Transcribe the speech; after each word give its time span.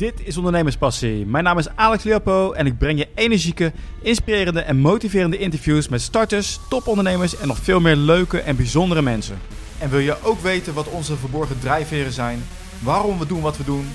Dit 0.00 0.26
is 0.26 0.36
Ondernemerspassie. 0.36 1.26
Mijn 1.26 1.44
naam 1.44 1.58
is 1.58 1.68
Alex 1.68 2.04
Leopo 2.04 2.52
en 2.52 2.66
ik 2.66 2.78
breng 2.78 2.98
je 2.98 3.08
energieke, 3.14 3.72
inspirerende 4.02 4.60
en 4.60 4.76
motiverende 4.76 5.38
interviews 5.38 5.88
met 5.88 6.00
starters, 6.00 6.60
topondernemers 6.68 7.36
en 7.36 7.48
nog 7.48 7.58
veel 7.58 7.80
meer 7.80 7.96
leuke 7.96 8.40
en 8.40 8.56
bijzondere 8.56 9.02
mensen. 9.02 9.38
En 9.78 9.90
wil 9.90 9.98
je 9.98 10.16
ook 10.22 10.40
weten 10.40 10.74
wat 10.74 10.88
onze 10.88 11.16
verborgen 11.16 11.58
drijfveren 11.58 12.12
zijn, 12.12 12.42
waarom 12.82 13.18
we 13.18 13.26
doen 13.26 13.40
wat 13.40 13.56
we 13.56 13.64
doen? 13.64 13.88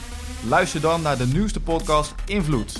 Luister 0.47 0.81
dan 0.81 1.01
naar 1.01 1.17
de 1.17 1.27
nieuwste 1.27 1.59
podcast 1.59 2.13
Invloed. 2.25 2.79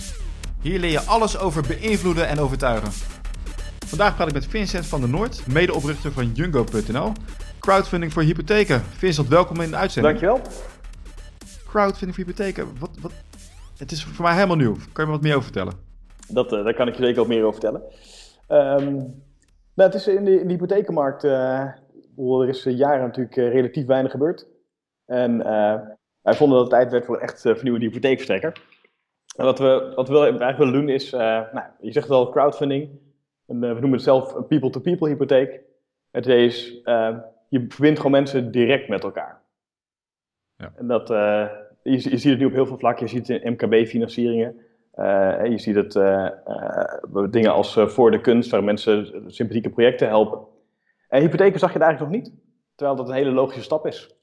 Hier 0.62 0.80
leer 0.80 0.92
je 0.92 1.02
alles 1.02 1.38
over 1.38 1.64
beïnvloeden 1.68 2.28
en 2.28 2.40
overtuigen. 2.40 2.92
Vandaag 3.86 4.16
praat 4.16 4.28
ik 4.28 4.34
met 4.34 4.48
Vincent 4.50 4.86
van 4.86 5.00
der 5.00 5.10
Noord, 5.10 5.48
medeoprichter 5.48 6.12
van 6.12 6.32
Jungo.nl, 6.34 7.12
crowdfunding 7.60 8.14
voor 8.14 8.24
hypotheken. 8.24 8.84
Vincent, 8.98 9.28
welkom 9.28 9.62
in 9.62 9.70
de 9.70 9.76
uitzending. 9.76 10.20
Dankjewel. 10.20 10.52
Crowdfunding 11.76 12.16
voor 12.16 12.26
hypotheken, 12.26 12.80
wat, 12.80 12.90
wat, 13.02 13.12
het 13.78 13.92
is 13.92 14.04
voor 14.04 14.26
mij 14.26 14.34
helemaal 14.34 14.56
nieuw. 14.56 14.74
Kan 14.74 15.04
je 15.04 15.06
me 15.06 15.18
wat 15.18 15.22
meer 15.22 15.36
over 15.36 15.44
vertellen? 15.44 15.74
Dat, 16.28 16.54
uh, 16.54 16.64
daar 16.64 16.74
kan 16.74 16.88
ik 16.88 16.96
je 16.96 17.04
zeker 17.04 17.20
wat 17.20 17.28
meer 17.28 17.44
over 17.44 17.62
vertellen. 17.62 17.82
Um, 18.82 18.96
nou, 19.74 19.90
het 19.90 19.94
is 19.94 20.08
in 20.08 20.26
de, 20.26 20.40
in 20.40 20.48
de 20.48 20.54
hypothekenmarkt, 20.54 21.24
uh, 21.24 21.60
er 22.18 22.48
is 22.48 22.64
jaren 22.64 23.02
natuurlijk 23.02 23.36
relatief 23.36 23.86
weinig 23.86 24.12
gebeurd. 24.12 24.48
En 25.06 25.38
wij 26.22 26.34
vonden 26.34 26.58
dat 26.58 26.72
het 26.72 26.80
tijd 26.80 26.92
werd 26.92 27.06
voor 27.06 27.16
een 27.16 27.22
echt 27.22 27.42
vernieuwende 27.42 27.86
hypotheekverstrekker. 27.86 28.62
En 29.38 29.46
wat 29.46 29.60
we, 29.60 29.92
wat 29.96 30.10
we 30.10 30.20
eigenlijk 30.20 30.58
willen 30.58 30.74
doen 30.74 30.90
is, 30.90 31.12
nou, 31.12 31.64
je 31.80 31.92
zegt 31.92 32.08
wel 32.08 32.30
crowdfunding. 32.30 32.90
En, 33.48 33.60
we 33.60 33.68
noemen 33.68 33.92
het 33.92 34.02
zelf 34.02 34.34
een 34.34 34.48
people-to-people 34.48 35.10
hypotheek. 35.10 35.60
Het 36.12 36.26
idee 36.26 36.46
is, 36.46 36.82
je 37.50 37.66
verbindt 37.68 37.98
gewoon 37.98 38.12
mensen 38.12 38.52
direct 38.52 38.88
met 38.88 39.04
elkaar. 39.04 39.42
Ja. 40.58 40.74
En 40.76 40.88
dat, 40.88 41.10
je, 41.92 42.10
je, 42.10 42.18
ziet 42.18 42.24
het 42.24 42.40
nu 42.40 42.46
op 42.46 42.54
heel 42.54 42.66
veel 42.66 42.78
vlakken. 42.78 43.06
Je 43.06 43.12
ziet 43.12 43.28
het 43.28 43.42
in 43.42 43.52
MKB-financieringen. 43.52 44.56
Uh, 44.96 45.46
je 45.46 45.58
ziet 45.58 45.76
het 45.76 45.96
uh, 45.96 46.30
dingen 47.30 47.54
als 47.54 47.80
voor 47.80 48.12
de 48.12 48.22
kunst, 48.22 48.52
waar 48.52 48.64
mensen 48.64 49.24
sympathieke 49.28 49.70
projecten 49.70 50.08
helpen. 50.08 50.40
En 51.08 51.22
hypotheken 51.22 51.60
zag 51.60 51.74
je 51.74 51.78
het 51.78 51.88
eigenlijk 51.88 52.14
nog 52.14 52.24
niet. 52.24 52.34
Terwijl 52.76 52.98
dat 52.98 53.10
een 53.10 53.16
hele 53.16 53.32
logische 53.32 53.64
stap 53.64 53.86
is. 53.86 54.16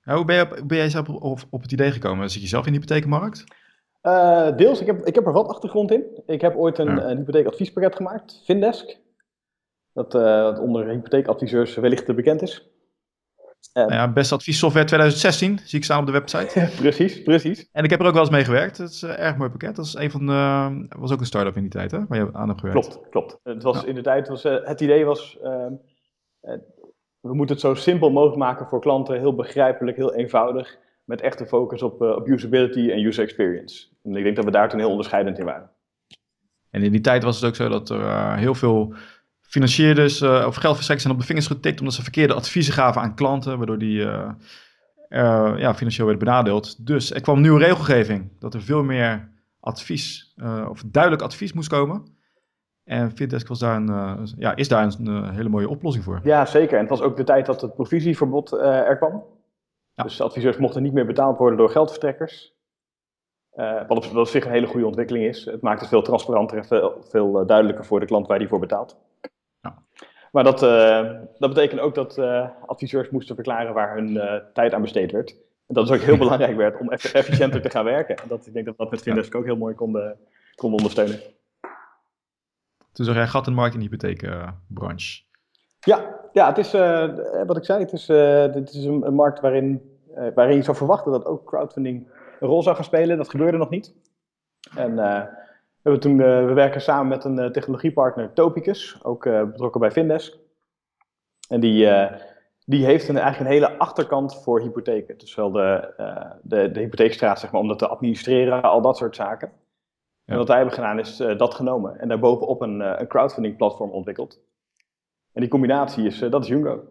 hoe 0.00 0.24
ben, 0.24 0.36
je, 0.36 0.64
ben 0.66 0.76
jij 0.76 0.90
zelf 0.90 1.08
op, 1.08 1.40
op, 1.50 1.62
het 1.62 1.72
idee 1.72 1.90
gekomen? 1.90 2.30
Zit 2.30 2.42
je 2.42 2.48
zelf 2.48 2.66
in 2.66 2.72
de 2.72 2.78
hypotheekmarkt? 2.78 3.44
deels. 4.56 4.80
Ik 4.80 4.86
heb, 4.86 5.06
ik 5.06 5.14
heb 5.14 5.26
er 5.26 5.32
wat 5.32 5.48
achtergrond 5.48 5.90
in. 5.90 6.22
Ik 6.26 6.40
heb 6.40 6.56
ooit 6.56 6.78
een, 6.78 6.96
ja. 6.96 7.10
een 7.10 7.16
hypotheekadviespakket 7.16 7.96
gemaakt, 7.96 8.42
Findesk. 8.44 8.98
Dat, 9.92 10.12
dat 10.12 10.58
onder 10.58 10.88
hypotheekadviseurs 10.88 11.74
wellicht 11.74 12.14
bekend 12.14 12.42
is. 12.42 12.75
Nou 13.72 13.92
ja, 13.92 14.12
best 14.12 14.32
advies 14.32 14.58
software 14.58 14.86
2016, 14.86 15.58
zie 15.64 15.78
ik 15.78 15.84
staan 15.84 16.00
op 16.00 16.06
de 16.06 16.12
website. 16.12 16.70
precies, 16.82 17.22
precies. 17.22 17.68
En 17.72 17.84
ik 17.84 17.90
heb 17.90 18.00
er 18.00 18.06
ook 18.06 18.12
wel 18.12 18.22
eens 18.22 18.30
mee 18.30 18.44
gewerkt. 18.44 18.78
Het 18.78 18.90
is 18.90 19.02
een 19.02 19.16
erg 19.16 19.36
mooi 19.36 19.50
pakket. 19.50 19.76
Dat 19.76 19.84
is 19.84 19.94
een 19.94 20.10
van 20.10 20.26
de, 20.26 20.86
was 20.98 21.12
ook 21.12 21.20
een 21.20 21.26
start-up 21.26 21.56
in 21.56 21.62
die 21.62 21.70
tijd, 21.70 21.90
hè, 21.90 22.06
waar 22.06 22.18
je 22.18 22.28
aan 22.32 22.48
hebt 22.48 22.60
gewerkt. 22.60 22.88
Klopt, 22.88 23.08
klopt. 23.10 23.40
Het 23.42 23.62
was 23.62 23.84
in 23.84 23.94
de 23.94 24.02
tijd, 24.02 24.28
was, 24.28 24.42
het 24.42 24.80
idee 24.80 25.04
was, 25.04 25.38
uh, 25.42 25.66
we 27.20 27.34
moeten 27.34 27.54
het 27.54 27.64
zo 27.64 27.74
simpel 27.74 28.10
mogelijk 28.10 28.38
maken 28.38 28.66
voor 28.66 28.80
klanten. 28.80 29.18
Heel 29.18 29.34
begrijpelijk, 29.34 29.96
heel 29.96 30.14
eenvoudig. 30.14 30.78
Met 31.04 31.20
echte 31.20 31.46
focus 31.46 31.82
op, 31.82 32.00
op 32.00 32.28
usability 32.28 32.90
en 32.90 33.04
user 33.04 33.24
experience. 33.24 33.88
En 34.02 34.16
ik 34.16 34.22
denk 34.22 34.36
dat 34.36 34.44
we 34.44 34.50
daar 34.50 34.68
toen 34.68 34.78
heel 34.78 34.90
onderscheidend 34.90 35.38
in 35.38 35.44
waren. 35.44 35.70
En 36.70 36.82
in 36.82 36.92
die 36.92 37.00
tijd 37.00 37.22
was 37.22 37.40
het 37.40 37.48
ook 37.48 37.54
zo 37.54 37.68
dat 37.68 37.90
er 37.90 38.36
heel 38.36 38.54
veel 38.54 38.94
financierders 39.46 40.20
uh, 40.20 40.44
of 40.46 40.54
geldverstrekkers 40.54 41.02
zijn 41.02 41.14
op 41.14 41.20
de 41.20 41.26
vingers 41.26 41.46
getikt 41.46 41.78
omdat 41.78 41.94
ze 41.94 42.02
verkeerde 42.02 42.34
adviezen 42.34 42.74
gaven 42.74 43.00
aan 43.00 43.14
klanten, 43.14 43.56
waardoor 43.56 43.78
die 43.78 43.98
uh, 43.98 44.30
uh, 45.08 45.54
ja, 45.56 45.74
financieel 45.74 46.06
werden 46.06 46.24
benadeeld. 46.24 46.86
Dus 46.86 47.12
er 47.12 47.20
kwam 47.20 47.40
nieuwe 47.40 47.58
regelgeving, 47.58 48.30
dat 48.38 48.54
er 48.54 48.62
veel 48.62 48.82
meer 48.82 49.28
advies, 49.60 50.34
of 50.68 50.82
duidelijk 50.86 51.22
advies 51.22 51.52
moest 51.52 51.68
komen. 51.68 52.14
En 52.84 53.10
Findesk 53.10 53.48
was 53.48 53.58
daar 53.58 53.76
een, 53.76 54.28
ja, 54.38 54.56
is 54.56 54.68
daar 54.68 54.94
een 54.98 55.34
hele 55.34 55.48
mooie 55.48 55.68
oplossing 55.68 56.04
voor. 56.04 56.20
Ja, 56.22 56.44
zeker. 56.44 56.74
En 56.74 56.80
het 56.80 56.90
was 56.90 57.00
ook 57.00 57.16
de 57.16 57.24
tijd 57.24 57.46
dat 57.46 57.60
het 57.60 57.74
provisieverbod 57.74 58.52
er 58.52 58.96
kwam. 58.96 59.24
Ja. 59.92 60.02
Dus 60.02 60.20
adviseurs 60.20 60.56
mochten 60.56 60.82
niet 60.82 60.92
meer 60.92 61.06
betaald 61.06 61.38
worden 61.38 61.58
door 61.58 61.70
geldverstrekkers. 63.56 63.88
wat 63.88 64.06
op, 64.06 64.16
op 64.16 64.26
zich 64.26 64.44
een 64.44 64.50
hele 64.50 64.66
goede 64.66 64.86
ontwikkeling 64.86 65.24
is. 65.24 65.44
Het 65.44 65.60
maakt 65.60 65.80
het 65.80 65.88
veel 65.88 66.02
transparanter 66.02 66.58
en 66.58 66.64
veel, 66.64 66.96
veel 67.08 67.46
duidelijker 67.46 67.84
voor 67.84 68.00
de 68.00 68.06
klant 68.06 68.26
waar 68.26 68.38
die 68.38 68.48
voor 68.48 68.60
betaalt. 68.60 68.96
Maar 70.36 70.44
dat, 70.44 70.62
uh, 70.62 71.10
dat 71.38 71.54
betekent 71.54 71.80
ook 71.80 71.94
dat 71.94 72.18
uh, 72.18 72.48
adviseurs 72.66 73.10
moesten 73.10 73.34
verklaren 73.34 73.74
waar 73.74 73.94
hun 73.94 74.20
tijd 74.52 74.72
aan 74.72 74.80
besteed 74.82 75.12
werd. 75.12 75.30
En 75.66 75.74
dat 75.74 75.84
is 75.84 75.96
ook 75.96 76.02
heel 76.02 76.16
belangrijk 76.26 76.56
werd 76.56 76.80
om 76.80 76.90
eff 76.90 77.14
efficiënter 77.14 77.60
te 77.60 77.70
gaan 77.70 77.84
werken. 77.84 78.16
En 78.16 78.28
dat, 78.28 78.46
ik 78.46 78.52
denk 78.52 78.64
dat 78.66 78.76
we 78.76 78.82
dat 78.82 78.92
met 78.92 79.02
Findesk 79.02 79.34
ook 79.34 79.44
heel 79.44 79.56
mooi 79.56 79.74
konden, 79.74 80.16
konden 80.54 80.78
ondersteunen. 80.78 81.20
Toen 82.92 83.04
zag 83.04 83.14
jij 83.14 83.26
gat 83.26 83.46
in 83.46 83.52
de 83.52 83.58
markt 83.58 83.74
in 83.74 83.80
de 83.80 83.86
hypotheekbranche. 83.86 85.22
ja, 85.80 86.14
ja, 86.32 86.48
het 86.48 86.58
is 86.58 86.72
wat 87.46 87.56
ik 87.56 87.64
zei, 87.64 87.80
het 87.80 87.92
is, 87.92 88.06
dit 88.52 88.74
is 88.74 88.84
een, 88.84 89.06
een, 89.06 89.14
markt 89.14 89.40
waarin, 89.40 89.95
waarin 90.34 90.56
je 90.56 90.62
zou 90.62 90.76
verwachten 90.76 91.12
dat 91.12 91.24
ook 91.24 91.44
crowdfunding 91.44 92.08
een 92.40 92.48
rol 92.48 92.62
zou 92.62 92.74
gaan 92.74 92.84
spelen. 92.84 93.16
Dat 93.16 93.30
gebeurde 93.30 93.58
nog 93.58 93.70
niet. 93.70 93.94
En 94.76 94.94
we, 94.94 95.28
hebben 95.82 96.00
toen, 96.00 96.18
uh, 96.18 96.46
we 96.46 96.52
werken 96.52 96.80
samen 96.80 97.08
met 97.08 97.24
een 97.24 97.52
technologiepartner, 97.52 98.32
Topicus, 98.32 99.04
ook 99.04 99.24
betrokken 99.24 99.80
bij 99.80 99.90
Findesk. 99.90 100.36
En 101.48 101.60
die, 101.60 101.88
die 102.64 102.84
heeft 102.84 103.08
een, 103.08 103.18
eigenlijk 103.18 103.50
een 103.50 103.56
hele 103.56 103.78
achterkant 103.78 104.42
voor 104.42 104.60
hypotheken. 104.60 105.18
Dus 105.18 105.34
wel 105.34 105.50
de, 105.50 105.94
de, 106.42 106.70
de 106.70 106.80
hypotheekstraat, 106.80 107.40
zeg 107.40 107.52
maar, 107.52 107.60
om 107.60 107.68
dat 107.68 107.78
te 107.78 107.88
administreren, 107.88 108.62
al 108.62 108.80
dat 108.80 108.96
soort 108.96 109.16
zaken. 109.16 109.52
Ja. 110.24 110.32
En 110.32 110.36
wat 110.36 110.48
wij 110.48 110.56
hebben 110.56 110.74
gedaan 110.74 110.98
is 110.98 111.16
dat 111.16 111.54
genomen 111.54 111.98
en 111.98 112.08
daarbovenop 112.08 112.60
een, 112.60 112.80
een 112.80 113.06
crowdfunding 113.06 113.56
platform 113.56 113.90
ontwikkeld. 113.90 114.40
En 115.32 115.40
die 115.40 115.50
combinatie 115.50 116.06
is, 116.06 116.18
dat 116.18 116.42
is 116.42 116.48
Jungo. 116.48 116.82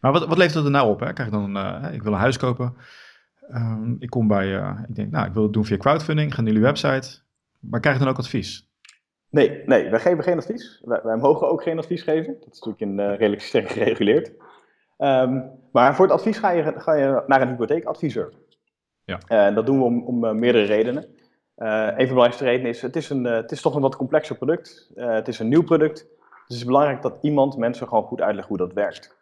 Maar 0.00 0.12
wat, 0.12 0.26
wat 0.26 0.38
levert 0.38 0.54
dat 0.54 0.64
er 0.64 0.70
nou 0.70 0.90
op? 0.90 1.00
Hè? 1.00 1.12
Krijg 1.12 1.28
ik 1.28 1.34
dan, 1.34 1.56
ik 1.92 2.02
wil 2.02 2.12
een 2.12 2.18
huis 2.18 2.36
kopen. 2.36 2.76
Um, 3.54 3.96
ik 3.98 4.10
kom 4.10 4.28
bij, 4.28 4.74
ik 4.88 4.94
denk, 4.94 5.10
nou, 5.10 5.26
ik 5.26 5.32
wil 5.32 5.42
het 5.42 5.52
doen 5.52 5.64
via 5.64 5.76
crowdfunding. 5.76 6.28
Ik 6.28 6.34
ga 6.34 6.40
naar 6.40 6.52
jullie 6.52 6.66
website. 6.66 7.18
Maar 7.60 7.80
krijg 7.80 7.96
je 7.96 8.02
dan 8.02 8.12
ook 8.12 8.18
advies? 8.18 8.68
Nee, 9.30 9.62
nee, 9.66 9.90
wij 9.90 10.00
geven 10.00 10.24
geen 10.24 10.36
advies. 10.36 10.80
Wij, 10.84 11.00
wij 11.02 11.16
mogen 11.16 11.50
ook 11.50 11.62
geen 11.62 11.78
advies 11.78 12.02
geven. 12.02 12.34
Dat 12.40 12.52
is 12.52 12.60
natuurlijk 12.60 12.80
in, 12.80 12.98
uh, 12.98 13.16
redelijk 13.16 13.42
streng 13.42 13.70
gereguleerd. 13.72 14.32
Um, 14.98 15.50
maar 15.72 15.94
voor 15.94 16.04
het 16.04 16.14
advies 16.14 16.38
ga 16.38 16.50
je, 16.50 16.72
ga 16.76 16.94
je 16.94 17.22
naar 17.26 17.42
een 17.42 17.48
hypotheekadviseur. 17.48 18.32
Ja. 19.04 19.50
Dat 19.50 19.66
doen 19.66 19.78
we 19.78 19.84
om, 19.84 20.02
om 20.02 20.38
meerdere 20.38 20.64
redenen. 20.64 21.02
een 21.56 21.86
van 21.86 21.96
de 21.96 22.06
belangrijkste 22.06 22.44
redenen 22.44 22.70
is, 22.70 22.82
het 22.82 22.96
is, 22.96 23.10
een, 23.10 23.24
het 23.24 23.52
is 23.52 23.60
toch 23.60 23.74
een 23.74 23.80
wat 23.80 23.96
complexer 23.96 24.36
product. 24.36 24.90
het 24.94 25.28
is 25.28 25.38
een 25.38 25.48
nieuw 25.48 25.62
product. 25.62 25.98
Dus 25.98 26.42
het 26.46 26.56
is 26.56 26.64
belangrijk 26.64 27.02
dat 27.02 27.18
iemand 27.20 27.56
mensen 27.56 27.88
gewoon 27.88 28.04
goed 28.04 28.20
uitlegt 28.20 28.48
hoe 28.48 28.56
dat 28.56 28.72
werkt. 28.72 29.16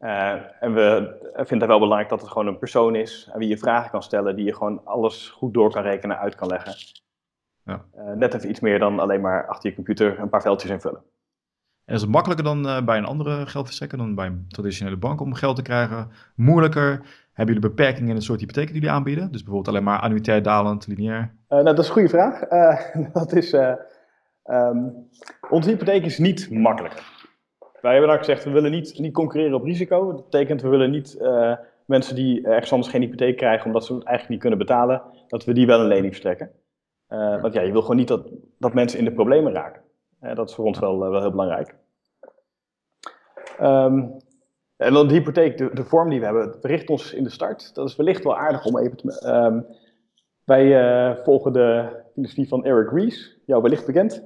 En 0.00 0.74
we 0.74 1.16
vinden 1.34 1.58
het 1.58 1.68
wel 1.68 1.78
belangrijk 1.78 2.08
dat 2.08 2.20
het 2.20 2.30
gewoon 2.30 2.46
een 2.46 2.58
persoon 2.58 2.94
is 2.94 3.28
aan 3.32 3.38
wie 3.38 3.48
je 3.48 3.58
vragen 3.58 3.90
kan 3.90 4.02
stellen, 4.02 4.36
die 4.36 4.44
je 4.44 4.54
gewoon 4.54 4.84
alles 4.84 5.28
goed 5.28 5.54
door 5.54 5.70
kan 5.70 5.82
rekenen, 5.82 6.18
uit 6.18 6.34
kan 6.34 6.48
leggen. 6.48 6.74
Ja. 7.64 7.84
Uh, 7.96 8.12
net 8.16 8.34
even 8.34 8.50
iets 8.50 8.60
meer 8.60 8.78
dan 8.78 9.00
alleen 9.00 9.20
maar 9.20 9.46
achter 9.46 9.68
je 9.68 9.74
computer 9.74 10.18
een 10.18 10.28
paar 10.28 10.42
veldjes 10.42 10.70
invullen. 10.70 11.02
En 11.84 11.94
is 11.94 12.00
het 12.00 12.10
makkelijker 12.10 12.44
dan 12.44 12.66
uh, 12.66 12.84
bij 12.84 12.98
een 12.98 13.04
andere 13.04 13.46
geldverstrekker, 13.46 13.98
dan 13.98 14.14
bij 14.14 14.26
een 14.26 14.44
traditionele 14.48 14.96
bank 14.96 15.20
om 15.20 15.34
geld 15.34 15.56
te 15.56 15.62
krijgen? 15.62 16.10
Moeilijker? 16.34 16.90
Hebben 17.32 17.54
jullie 17.54 17.70
beperkingen 17.70 18.08
in 18.08 18.14
het 18.14 18.24
soort 18.24 18.40
hypotheken 18.40 18.72
die 18.72 18.80
jullie 18.80 18.96
aanbieden? 18.96 19.32
Dus 19.32 19.42
bijvoorbeeld 19.42 19.68
alleen 19.68 19.84
maar 19.84 20.00
annuitair 20.00 20.42
dalend, 20.42 20.86
lineair? 20.86 21.20
Uh, 21.20 21.28
nou, 21.48 21.64
dat 21.64 21.78
is 21.78 21.86
een 21.86 21.92
goede 21.92 22.08
vraag. 22.08 22.48
dat 23.12 23.32
is, 23.32 23.52
um, 24.44 25.08
onze 25.50 25.70
hypotheek 25.70 26.04
is 26.04 26.18
niet 26.18 26.50
makkelijker. 26.50 27.19
Wij 27.80 27.92
hebben 27.92 28.10
dan 28.10 28.18
gezegd, 28.18 28.44
we 28.44 28.50
willen 28.50 28.70
niet, 28.70 28.98
niet 28.98 29.12
concurreren 29.12 29.54
op 29.54 29.64
risico. 29.64 30.12
Dat 30.12 30.24
betekent, 30.24 30.62
we 30.62 30.68
willen 30.68 30.90
niet 30.90 31.18
mensen 31.90 32.14
die 32.14 32.46
ergens 32.46 32.72
anders 32.72 32.90
geen 32.92 33.00
hypotheek 33.00 33.36
krijgen 33.36 33.66
omdat 33.66 33.84
ze 33.84 33.94
het 33.94 34.04
eigenlijk 34.04 34.28
niet 34.30 34.40
kunnen 34.40 34.58
betalen, 34.58 35.02
dat 35.28 35.44
we 35.44 35.52
die 35.52 35.66
wel 35.66 35.80
een 35.80 35.86
lening 35.86 36.06
verstrekken. 36.06 36.50
Uh, 37.08 37.40
want 37.40 37.54
ja, 37.54 37.60
je 37.60 37.72
wil 37.72 37.80
gewoon 37.80 37.96
niet 37.96 38.08
dat, 38.08 38.28
dat 38.58 38.74
mensen 38.74 38.98
in 38.98 39.04
de 39.04 39.12
problemen 39.12 39.52
raken. 39.52 39.82
Uh, 40.22 40.34
dat 40.34 40.48
is 40.48 40.54
voor 40.54 40.64
ons 40.64 40.78
wel, 40.78 40.98
wel 40.98 41.20
heel 41.20 41.30
belangrijk. 41.30 41.74
Um, 43.60 44.16
en 44.76 44.92
dan 44.92 45.08
de 45.08 45.14
hypotheek, 45.14 45.58
de, 45.58 45.70
de, 45.72 45.84
vorm 45.84 46.10
die 46.10 46.18
we 46.18 46.24
hebben, 46.24 46.54
richt 46.60 46.88
ons 46.88 47.12
in 47.12 47.24
de 47.24 47.30
start. 47.30 47.74
Dat 47.74 47.88
is 47.88 47.96
wellicht 47.96 48.24
wel 48.24 48.36
aardig 48.36 48.64
om 48.64 48.78
even 48.78 48.96
te... 48.96 49.26
Um, 49.26 49.66
wij 50.44 51.16
volgen 51.24 51.52
de 51.52 51.88
filosofie 52.14 52.48
van 52.48 52.64
Eric 52.64 52.90
Ries, 52.90 53.38
jou 53.46 53.62
wellicht 53.62 53.86
bekend. 53.86 54.22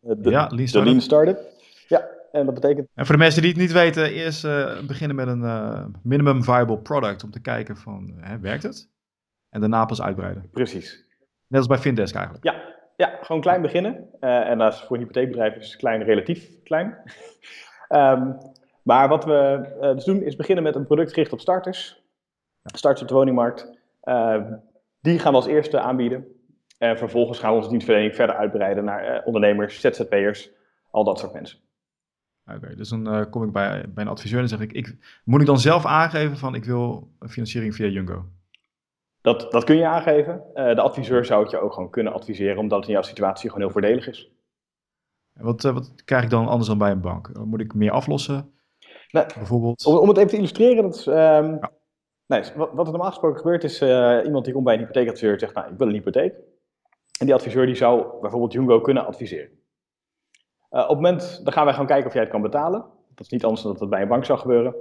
De, 0.00 0.30
ja, 0.30 0.50
Lean 0.54 0.66
de 0.66 0.84
Lean 0.84 1.00
Startup. 1.00 1.38
Ja, 1.88 2.08
en 2.32 2.44
dat 2.44 2.54
betekent... 2.54 2.88
En 2.94 3.06
voor 3.06 3.14
de 3.14 3.20
mensen 3.20 3.42
die 3.42 3.50
het 3.50 3.60
niet 3.60 3.72
weten, 3.72 4.12
eerst 4.12 4.42
beginnen 4.86 5.16
met 5.16 5.28
een 5.28 5.94
minimum 6.02 6.44
viable 6.44 6.78
product 6.78 7.24
om 7.24 7.30
te 7.30 7.40
kijken 7.40 7.76
van, 7.76 8.12
hè, 8.20 8.38
werkt 8.38 8.62
het? 8.62 8.88
En 9.50 9.60
daarna 9.60 9.84
pas 9.84 10.02
uitbreiden. 10.02 10.50
Precies. 10.50 11.06
Net 11.46 11.58
als 11.58 11.68
bij 11.68 11.78
Findesk 11.78 12.14
eigenlijk. 12.14 12.44
Ja, 12.44 12.74
ja 12.96 13.18
gewoon 13.22 13.40
klein 13.40 13.62
beginnen. 13.62 14.08
Uh, 14.20 14.48
en 14.48 14.60
als 14.60 14.84
voor 14.84 14.96
een 14.96 15.02
hypotheekbedrijf 15.02 15.56
is 15.56 15.76
klein 15.76 16.02
relatief 16.02 16.62
klein. 16.62 16.96
um, 17.88 18.38
maar 18.82 19.08
wat 19.08 19.24
we 19.24 19.92
dus 19.94 20.04
doen 20.04 20.22
is 20.22 20.36
beginnen 20.36 20.64
met 20.64 20.74
een 20.74 20.86
product 20.86 21.12
gericht 21.12 21.32
op 21.32 21.40
starters. 21.40 22.02
Starters 22.62 23.02
op 23.02 23.08
de 23.08 23.14
woningmarkt. 23.14 23.78
Uh, 24.04 24.52
Die 25.00 25.18
gaan 25.18 25.30
we 25.30 25.38
als 25.38 25.46
eerste 25.46 25.80
aanbieden. 25.80 26.26
En 26.78 26.98
vervolgens 26.98 27.38
gaan 27.38 27.50
we 27.50 27.56
onze 27.56 27.68
dienstverlening 27.68 28.14
verder 28.14 28.36
uitbreiden 28.36 28.84
naar 28.84 29.04
eh, 29.04 29.26
ondernemers, 29.26 29.80
ZZP'ers, 29.80 30.50
al 30.90 31.04
dat 31.04 31.18
soort 31.18 31.32
mensen. 31.32 31.58
Oké, 32.54 32.74
dus 32.74 32.88
dan 32.88 33.14
uh, 33.14 33.24
kom 33.30 33.42
ik 33.42 33.52
bij, 33.52 33.84
bij 33.88 34.04
een 34.04 34.10
adviseur 34.10 34.40
en 34.40 34.48
zeg 34.48 34.60
ik, 34.60 34.72
ik, 34.72 34.96
moet 35.24 35.40
ik 35.40 35.46
dan 35.46 35.58
zelf 35.58 35.86
aangeven 35.86 36.36
van 36.36 36.54
ik 36.54 36.64
wil 36.64 37.10
financiering 37.28 37.74
via 37.74 37.86
Jungo? 37.86 38.24
Dat, 39.20 39.52
dat 39.52 39.64
kun 39.64 39.76
je 39.76 39.86
aangeven. 39.86 40.42
Uh, 40.54 40.74
de 40.74 40.80
adviseur 40.80 41.24
zou 41.24 41.42
het 41.42 41.50
je 41.50 41.58
ook 41.58 41.72
gewoon 41.72 41.90
kunnen 41.90 42.12
adviseren, 42.12 42.58
omdat 42.58 42.78
het 42.78 42.86
in 42.86 42.92
jouw 42.92 43.02
situatie 43.02 43.48
gewoon 43.48 43.64
heel 43.64 43.72
voordelig 43.72 44.08
is. 44.08 44.30
Wat, 45.32 45.64
uh, 45.64 45.72
wat 45.72 46.04
krijg 46.04 46.22
ik 46.22 46.30
dan 46.30 46.48
anders 46.48 46.68
dan 46.68 46.78
bij 46.78 46.90
een 46.90 47.00
bank? 47.00 47.30
Moet 47.44 47.60
ik 47.60 47.74
meer 47.74 47.90
aflossen? 47.90 48.52
Nou, 49.10 49.26
Bijvoorbeeld? 49.34 49.84
Om, 49.86 49.96
om, 49.96 50.08
het 50.08 50.16
even 50.16 50.30
te 50.30 50.36
illustreren, 50.36 50.82
dat 50.82 50.94
is, 50.94 51.06
um, 51.06 51.14
ja. 51.14 51.70
nee, 52.26 52.42
wat, 52.56 52.70
wat 52.72 52.86
er 52.86 52.92
normaal 52.92 53.10
gesproken 53.10 53.38
gebeurt 53.38 53.64
is, 53.64 53.82
iemand 54.24 54.44
die 54.44 54.52
komt 54.52 54.64
bij 54.64 54.74
een 54.74 54.80
hypotheekadviseur 54.80 55.38
zegt, 55.38 55.54
nou, 55.54 55.72
ik 55.72 55.78
wil 55.78 55.86
een 55.86 55.92
hypotheek. 55.92 56.34
En 57.18 57.26
die 57.26 57.34
adviseur 57.34 57.66
die 57.66 57.74
zou 57.74 58.20
bijvoorbeeld 58.20 58.52
Jungo 58.52 58.80
kunnen 58.80 59.06
adviseren. 59.06 59.58
Uh, 60.70 60.80
op 60.80 60.88
het 60.88 60.96
moment, 60.96 61.40
dan 61.44 61.52
gaan 61.52 61.64
wij 61.64 61.72
gewoon 61.72 61.88
kijken 61.88 62.06
of 62.06 62.12
jij 62.12 62.22
het 62.22 62.30
kan 62.30 62.42
betalen. 62.42 62.80
Dat 63.14 63.26
is 63.26 63.32
niet 63.32 63.44
anders 63.44 63.62
dan 63.62 63.72
dat 63.72 63.80
het 63.80 63.90
bij 63.90 64.02
een 64.02 64.08
bank 64.08 64.24
zou 64.24 64.38
gebeuren. 64.38 64.74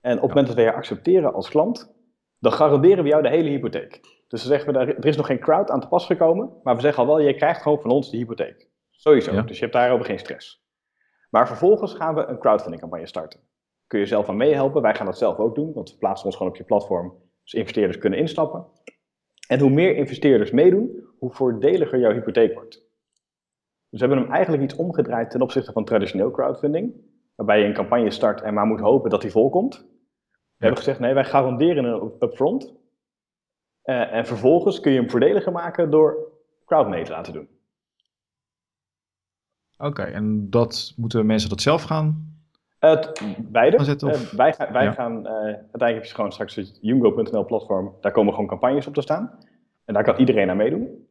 En 0.00 0.16
op 0.16 0.20
het 0.20 0.28
moment 0.28 0.46
dat 0.46 0.56
wij 0.56 0.64
je 0.64 0.72
accepteren 0.72 1.34
als 1.34 1.48
klant, 1.48 1.94
dan 2.38 2.52
garanderen 2.52 3.04
we 3.04 3.10
jou 3.10 3.22
de 3.22 3.28
hele 3.28 3.48
hypotheek. 3.48 4.00
Dus 4.28 4.42
dan 4.42 4.58
zeggen 4.58 4.72
we, 4.72 4.78
er 4.78 5.06
is 5.06 5.16
nog 5.16 5.26
geen 5.26 5.38
crowd 5.38 5.70
aan 5.70 5.80
te 5.80 5.88
pas 5.88 6.06
gekomen, 6.06 6.50
maar 6.62 6.74
we 6.74 6.80
zeggen 6.80 7.02
al 7.02 7.08
wel, 7.08 7.20
je 7.20 7.34
krijgt 7.34 7.62
gewoon 7.62 7.80
van 7.80 7.90
ons 7.90 8.10
de 8.10 8.16
hypotheek. 8.16 8.68
Sowieso, 8.90 9.44
dus 9.44 9.56
je 9.56 9.62
hebt 9.62 9.72
daarover 9.72 10.06
geen 10.06 10.18
stress. 10.18 10.64
Maar 11.30 11.46
vervolgens 11.46 11.94
gaan 11.94 12.14
we 12.14 12.26
een 12.26 12.38
crowdfunding 12.38 12.80
campagne 12.80 13.06
starten. 13.06 13.40
Kun 13.86 13.98
je 13.98 14.06
zelf 14.06 14.28
aan 14.28 14.36
meehelpen, 14.36 14.82
wij 14.82 14.94
gaan 14.94 15.06
dat 15.06 15.18
zelf 15.18 15.38
ook 15.38 15.54
doen, 15.54 15.72
want 15.72 15.90
we 15.90 15.98
plaatsen 15.98 16.26
ons 16.26 16.36
gewoon 16.36 16.52
op 16.52 16.58
je 16.58 16.64
platform, 16.64 17.14
dus 17.42 17.54
investeerders 17.54 17.98
kunnen 17.98 18.18
instappen. 18.18 18.66
En 19.48 19.60
hoe 19.60 19.70
meer 19.70 19.96
investeerders 19.96 20.50
meedoen, 20.50 21.08
hoe 21.18 21.32
voordeliger 21.32 21.98
jouw 21.98 22.12
hypotheek 22.12 22.54
wordt. 22.54 22.86
Dus 23.94 24.02
we 24.02 24.08
hebben 24.08 24.24
hem 24.26 24.34
eigenlijk 24.34 24.62
iets 24.62 24.76
omgedraaid 24.76 25.30
ten 25.30 25.42
opzichte 25.42 25.72
van 25.72 25.84
traditioneel 25.84 26.30
crowdfunding, 26.30 26.94
waarbij 27.34 27.60
je 27.60 27.66
een 27.66 27.74
campagne 27.74 28.10
start 28.10 28.40
en 28.42 28.54
maar 28.54 28.66
moet 28.66 28.80
hopen 28.80 29.10
dat 29.10 29.20
die 29.20 29.30
volkomt. 29.30 29.86
We 30.30 30.64
hebben 30.64 30.78
gezegd, 30.78 30.98
nee, 30.98 31.14
wij 31.14 31.24
garanderen 31.24 31.84
een 31.84 32.12
upfront. 32.20 32.74
Uh, 33.84 34.12
en 34.12 34.26
vervolgens 34.26 34.80
kun 34.80 34.92
je 34.92 34.98
hem 34.98 35.10
voordeliger 35.10 35.52
maken 35.52 35.90
door 35.90 36.32
crowdmate 36.64 37.02
te 37.02 37.10
laten 37.10 37.32
doen. 37.32 37.48
Oké, 39.78 40.02
en 40.02 40.50
dat 40.50 40.92
moeten 40.96 41.26
mensen 41.26 41.48
dat 41.48 41.60
zelf 41.60 41.82
gaan 41.82 42.36
uh, 42.80 43.02
beide. 43.38 43.76
Uh, 43.76 44.12
wij, 44.14 44.54
wij 44.72 44.92
gaan, 44.92 45.26
uiteindelijk 45.28 45.94
heb 45.94 46.04
je 46.04 46.14
gewoon 46.14 46.32
straks 46.32 46.54
het 46.54 46.78
Jungo.nl 46.80 47.44
platform, 47.44 47.94
daar 48.00 48.12
komen 48.12 48.32
gewoon 48.32 48.48
campagnes 48.48 48.86
op 48.86 48.94
te 48.94 49.02
staan. 49.02 49.38
En 49.84 49.94
daar 49.94 50.04
kan 50.04 50.16
iedereen 50.16 50.50
aan 50.50 50.56
meedoen. 50.56 51.03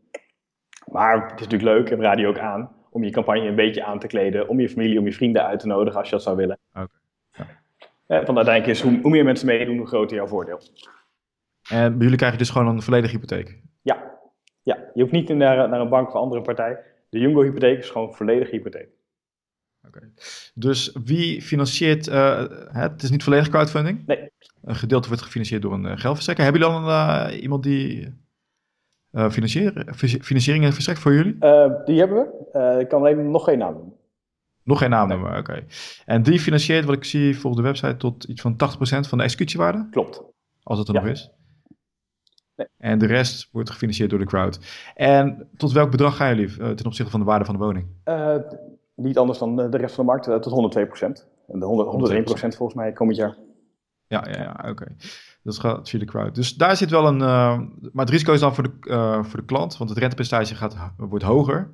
Maar 0.92 1.22
het 1.22 1.40
is 1.40 1.48
natuurlijk 1.48 1.78
leuk, 1.78 1.90
en 1.90 1.98
we 1.98 2.04
raden 2.04 2.22
je 2.22 2.28
ook 2.28 2.40
aan, 2.40 2.72
om 2.90 3.04
je 3.04 3.12
campagne 3.12 3.48
een 3.48 3.56
beetje 3.56 3.84
aan 3.84 4.00
te 4.00 4.08
kleden, 4.08 4.48
om 4.48 4.60
je 4.60 4.70
familie, 4.70 5.00
om 5.00 5.06
je 5.06 5.14
vrienden 5.14 5.46
uit 5.46 5.60
te 5.60 5.68
nodigen 5.68 6.00
als 6.00 6.10
je 6.10 6.16
dat 6.16 6.24
zou 6.24 6.36
willen. 6.36 6.60
Oké. 6.74 6.88
Okay. 7.32 8.26
want 8.26 8.38
uiteindelijk 8.38 8.68
is 8.68 8.82
hoe, 8.82 9.00
hoe, 9.02 9.12
meer 9.12 9.24
mensen 9.24 9.48
meedoen, 9.48 9.78
hoe 9.78 9.88
groter 9.88 10.16
jouw 10.18 10.28
voordeel. 10.28 10.62
En 11.70 11.92
bij 11.92 12.02
jullie 12.02 12.18
krijg 12.18 12.32
je 12.32 12.38
dus 12.38 12.50
gewoon 12.50 12.68
een 12.68 12.82
volledige 12.82 13.14
hypotheek? 13.14 13.60
Ja, 13.82 14.12
ja. 14.64 14.78
je 14.94 15.02
hoeft 15.02 15.14
niet 15.14 15.30
naar, 15.30 15.70
naar 15.70 15.80
een 15.80 15.90
bank 15.90 16.08
of 16.08 16.14
andere 16.14 16.42
partij. 16.42 16.80
De 17.10 17.20
Jungo-hypotheek 17.20 17.78
is 17.78 17.90
gewoon 17.90 18.08
een 18.08 18.14
volledige 18.14 18.56
hypotheek. 18.56 18.90
Oké. 19.88 20.12
Dus 20.54 20.96
wie 21.04 21.42
financiert, 21.42 22.08
uh, 22.08 22.44
het 22.68 23.04
is 23.04 23.10
niet 23.10 23.24
volledig 23.24 23.50
crowdfunding? 23.50 24.06
Nee. 24.06 24.32
Een 24.64 24.76
gedeelte 24.76 25.08
wordt 25.08 25.24
gefinancierd 25.24 25.62
door 25.62 25.74
een 25.74 26.00
geldverstrekker. 26.00 26.44
Hebben 26.44 26.62
jullie 26.62 26.78
dan 26.78 26.90
uh, 26.90 27.42
iemand 27.42 27.64
die 27.64 28.14
uh, 29.14 29.30
financiering 30.22 30.74
verstrekt 30.74 31.00
voor 31.00 31.14
jullie? 31.14 31.38
die 31.86 32.00
hebben 32.00 32.18
we. 32.52 32.78
ik 32.80 32.88
kan 32.88 33.00
alleen 33.00 33.32
nog 33.32 33.44
geen 33.44 33.58
naam 33.58 33.74
noemen. 33.74 33.94
Nog 34.64 34.78
geen 34.80 34.90
naam 34.90 35.08
noemen, 35.08 35.38
oké. 35.38 35.66
En 36.06 36.24
die 36.24 36.40
financiert, 36.40 36.86
wat 36.86 36.96
ik 36.96 37.04
zie 37.04 37.40
volgens 37.40 37.62
de 37.62 37.68
website, 37.68 37.98
tot 37.98 38.24
iets 38.24 38.42
van 38.42 38.54
80% 38.54 38.56
van 39.08 39.18
de 39.18 39.24
executiewaarde? 39.24 39.88
Klopt. 39.90 40.24
Als 40.64 40.80
het 40.80 40.88
er 40.88 40.94
nog 40.94 41.06
is. 41.06 41.32
Nee. 42.56 42.68
En 42.78 43.00
de 43.00 43.06
rest 43.06 43.50
wordt 43.52 43.70
gefinancierd 43.70 44.10
door 44.10 44.20
de 44.20 44.26
crowd. 44.26 44.60
En 44.96 45.50
tot 45.58 45.72
welk 45.72 45.92
bedrag 45.92 46.16
gaan 46.16 46.36
jullie 46.36 46.76
ten 46.76 46.86
opzichte 46.86 47.12
van 47.12 47.20
de 47.20 47.26
waarde 47.26 47.46
van 47.46 47.58
de 47.58 47.64
woning? 47.64 47.88
niet 48.96 49.18
anders 49.18 49.40
dan 49.40 49.56
de 49.56 49.78
rest 49.78 49.96
van 49.96 50.06
de 50.06 50.12
markt, 50.12 50.44
tot 50.44 50.76
102% 50.76 51.28
En 51.48 51.60
de 51.60 51.66
100, 51.66 52.14
101% 52.30 52.32
volgens 52.32 52.74
mij 52.74 52.94
komend 52.94 53.18
jaar. 53.18 53.38
Ja, 54.08 54.28
ja, 54.32 54.42
ja 54.42 54.70
oké. 54.70 54.96
Dat 55.44 55.60
gaat 55.60 55.90
via 55.90 56.00
de 56.00 56.06
crowd. 56.06 56.36
Dus 56.36 56.54
daar 56.56 56.76
zit 56.76 56.90
wel 56.90 57.08
een. 57.08 57.20
Uh, 57.20 57.60
maar 57.92 58.06
het 58.06 58.10
risico 58.10 58.34
is 58.34 58.40
dan 58.40 58.56
voor 58.56 58.64
de, 58.64 58.72
uh, 58.82 59.24
voor 59.24 59.40
de 59.40 59.46
klant, 59.46 59.78
want 59.78 59.90
het 59.90 60.00
rentepercentage 60.00 60.56
gaat, 60.56 60.76
wordt 60.98 61.24
hoger. 61.24 61.74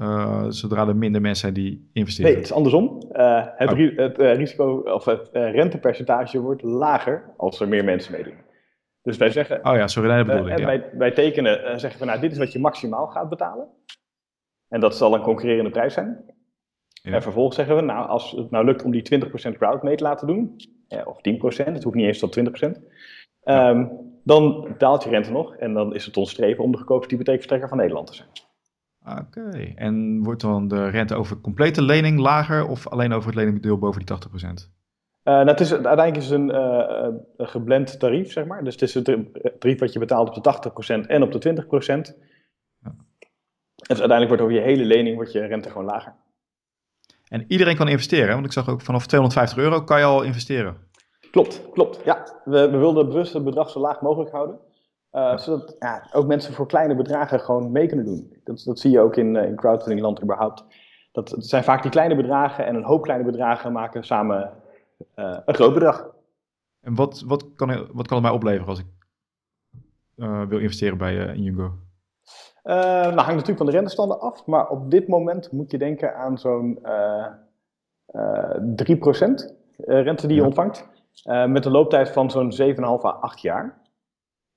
Uh, 0.00 0.44
zodra 0.48 0.88
er 0.88 0.96
minder 0.96 1.20
mensen 1.20 1.40
zijn 1.40 1.54
die 1.54 1.90
investeren. 1.92 2.30
Nee, 2.30 2.40
het 2.40 2.50
is 2.50 2.56
andersom. 2.56 3.02
het, 3.12 3.72
oh. 3.72 3.96
het 3.96 4.16
risico 4.16 4.78
of 4.78 5.04
het 5.04 5.28
rentepercentage 5.32 6.40
wordt 6.40 6.62
lager 6.62 7.34
als 7.36 7.60
er 7.60 7.68
meer 7.68 7.84
mensen 7.84 8.12
meedoen. 8.12 8.44
Dus 9.02 9.16
wij 9.16 9.30
zeggen. 9.30 9.66
Oh 9.66 9.76
ja, 9.76 9.88
sorry, 9.88 10.16
dat 10.16 10.26
bedoel 10.26 10.48
ik. 10.48 10.58
Ja. 10.58 10.64
Wij, 10.64 10.90
wij 10.92 11.10
tekenen, 11.10 11.80
zeggen 11.80 11.98
van 11.98 12.06
nou, 12.06 12.20
dit 12.20 12.32
is 12.32 12.38
wat 12.38 12.52
je 12.52 12.58
maximaal 12.58 13.06
gaat 13.06 13.28
betalen. 13.28 13.68
En 14.68 14.80
dat 14.80 14.96
zal 14.96 15.14
een 15.14 15.20
concurrerende 15.20 15.70
prijs 15.70 15.94
zijn. 15.94 16.34
Ja. 16.88 17.12
En 17.12 17.22
vervolgens 17.22 17.56
zeggen 17.56 17.76
we, 17.76 17.82
nou, 17.82 18.08
als 18.08 18.30
het 18.30 18.50
nou 18.50 18.64
lukt 18.64 18.84
om 18.84 18.90
die 18.90 19.24
20% 19.24 19.28
crowdmate 19.28 19.96
te 19.96 20.02
laten 20.02 20.26
doen, 20.26 20.56
of 20.88 21.18
10%, 21.18 21.64
het 21.64 21.82
hoeft 21.82 21.96
niet 21.96 22.06
eens 22.06 22.18
tot 22.18 22.32
20%, 22.32 22.42
um, 22.62 22.82
ehm, 23.42 23.86
dan 24.24 24.74
daalt 24.78 25.02
je 25.02 25.10
rente 25.10 25.30
nog 25.30 25.56
en 25.56 25.74
dan 25.74 25.94
is 25.94 26.06
het 26.06 26.16
ons 26.16 26.30
streven 26.30 26.64
om 26.64 26.70
de 26.70 26.76
goedkoopste 26.76 27.14
hypotheekverstrekker 27.14 27.68
van 27.68 27.78
Nederland 27.78 28.06
te 28.06 28.14
zijn. 28.14 28.28
Oké, 29.20 29.72
en 29.74 30.22
wordt 30.22 30.40
dan 30.40 30.68
de 30.68 30.88
rente 30.88 31.14
over 31.14 31.40
complete 31.40 31.82
lening 31.82 32.18
lager 32.18 32.66
of 32.66 32.88
alleen 32.88 33.12
over 33.12 33.28
het 33.28 33.38
leningdeel 33.38 33.78
boven 33.78 34.04
die 34.04 34.16
80%? 34.16 34.74
Uh, 35.24 35.34
nou, 35.34 35.48
het 35.48 35.60
is, 35.60 35.72
uiteindelijk 35.72 36.16
is 36.16 36.30
het 36.30 36.38
een, 36.38 36.48
uh, 36.48 37.08
geblend 37.36 37.98
tarief, 37.98 38.32
zeg 38.32 38.46
maar. 38.46 38.64
Dus 38.64 38.72
het 38.72 38.82
is 38.82 38.94
het 38.94 39.04
tarief 39.60 39.78
wat 39.78 39.92
je 39.92 39.98
betaalt 39.98 40.28
op 40.28 40.34
de 40.34 41.02
80% 41.04 41.06
en 41.06 41.22
op 41.22 41.32
de 41.32 41.38
20%. 41.38 42.14
Dus 43.86 44.00
uiteindelijk 44.00 44.28
wordt 44.28 44.42
over 44.42 44.54
je 44.54 44.60
hele 44.60 44.84
lening 44.84 45.16
wordt 45.16 45.32
je 45.32 45.46
rente 45.46 45.70
gewoon 45.70 45.86
lager. 45.86 46.14
En 47.28 47.44
iedereen 47.48 47.76
kan 47.76 47.88
investeren, 47.88 48.34
want 48.34 48.46
ik 48.46 48.52
zag 48.52 48.68
ook 48.68 48.80
vanaf 48.80 49.06
250 49.06 49.58
euro 49.58 49.82
kan 49.82 49.98
je 49.98 50.04
al 50.04 50.22
investeren. 50.22 50.76
Klopt, 51.30 51.70
klopt. 51.72 52.00
Ja, 52.04 52.40
we, 52.44 52.70
we 52.70 52.76
wilden 52.76 53.06
bewust 53.06 53.32
het 53.32 53.44
bedrag 53.44 53.70
zo 53.70 53.80
laag 53.80 54.00
mogelijk 54.00 54.30
houden. 54.30 54.58
Uh, 55.12 55.38
Zodat 55.38 55.76
ja, 55.78 56.08
ook 56.12 56.26
mensen 56.26 56.54
voor 56.54 56.66
kleine 56.66 56.94
bedragen 56.94 57.40
gewoon 57.40 57.72
mee 57.72 57.86
kunnen 57.86 58.04
doen. 58.06 58.36
Dat, 58.44 58.62
dat 58.64 58.78
zie 58.78 58.90
je 58.90 59.00
ook 59.00 59.16
in, 59.16 59.34
uh, 59.34 59.44
in 59.44 59.56
crowdfunding 59.56 60.00
land 60.00 60.22
überhaupt. 60.22 60.64
Dat, 61.12 61.30
het 61.30 61.46
zijn 61.46 61.64
vaak 61.64 61.82
die 61.82 61.90
kleine 61.90 62.16
bedragen 62.16 62.66
en 62.66 62.74
een 62.74 62.84
hoop 62.84 63.02
kleine 63.02 63.24
bedragen 63.24 63.72
maken 63.72 64.04
samen 64.04 64.52
uh, 65.16 65.38
een 65.44 65.54
groot 65.54 65.74
bedrag. 65.74 66.14
En 66.80 66.94
wat, 66.94 67.22
wat, 67.26 67.54
kan, 67.54 67.68
wat 67.92 68.06
kan 68.06 68.16
het 68.16 68.26
mij 68.26 68.34
opleveren 68.34 68.68
als 68.68 68.78
ik 68.78 68.86
wil 70.48 70.58
investeren 70.58 70.98
bij 70.98 71.34
Injungo? 71.34 71.72
Uh, 72.66 72.72
nou, 72.74 73.14
hangt 73.14 73.30
natuurlijk 73.30 73.56
van 73.58 73.66
de 73.66 73.72
rentestanden 73.72 74.20
af, 74.20 74.46
maar 74.46 74.68
op 74.68 74.90
dit 74.90 75.08
moment 75.08 75.52
moet 75.52 75.70
je 75.70 75.78
denken 75.78 76.16
aan 76.16 76.38
zo'n 76.38 76.78
uh, 76.84 77.26
uh, 78.14 78.50
3% 78.50 79.54
rente 79.76 80.26
die 80.26 80.36
je 80.36 80.44
ontvangt. 80.44 80.88
Uh, 81.24 81.46
met 81.46 81.64
een 81.64 81.72
looptijd 81.72 82.10
van 82.10 82.30
zo'n 82.30 82.52
7,5 82.74 82.76
à 82.84 83.10
8 83.20 83.40
jaar. 83.40 83.78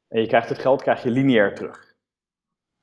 En 0.08 0.22
je 0.22 0.28
krijgt 0.28 0.50
het 0.50 0.60
geld 0.60 0.82
krijg 0.82 1.04
je 1.04 1.10
lineair 1.10 1.56
terug. 1.56 1.96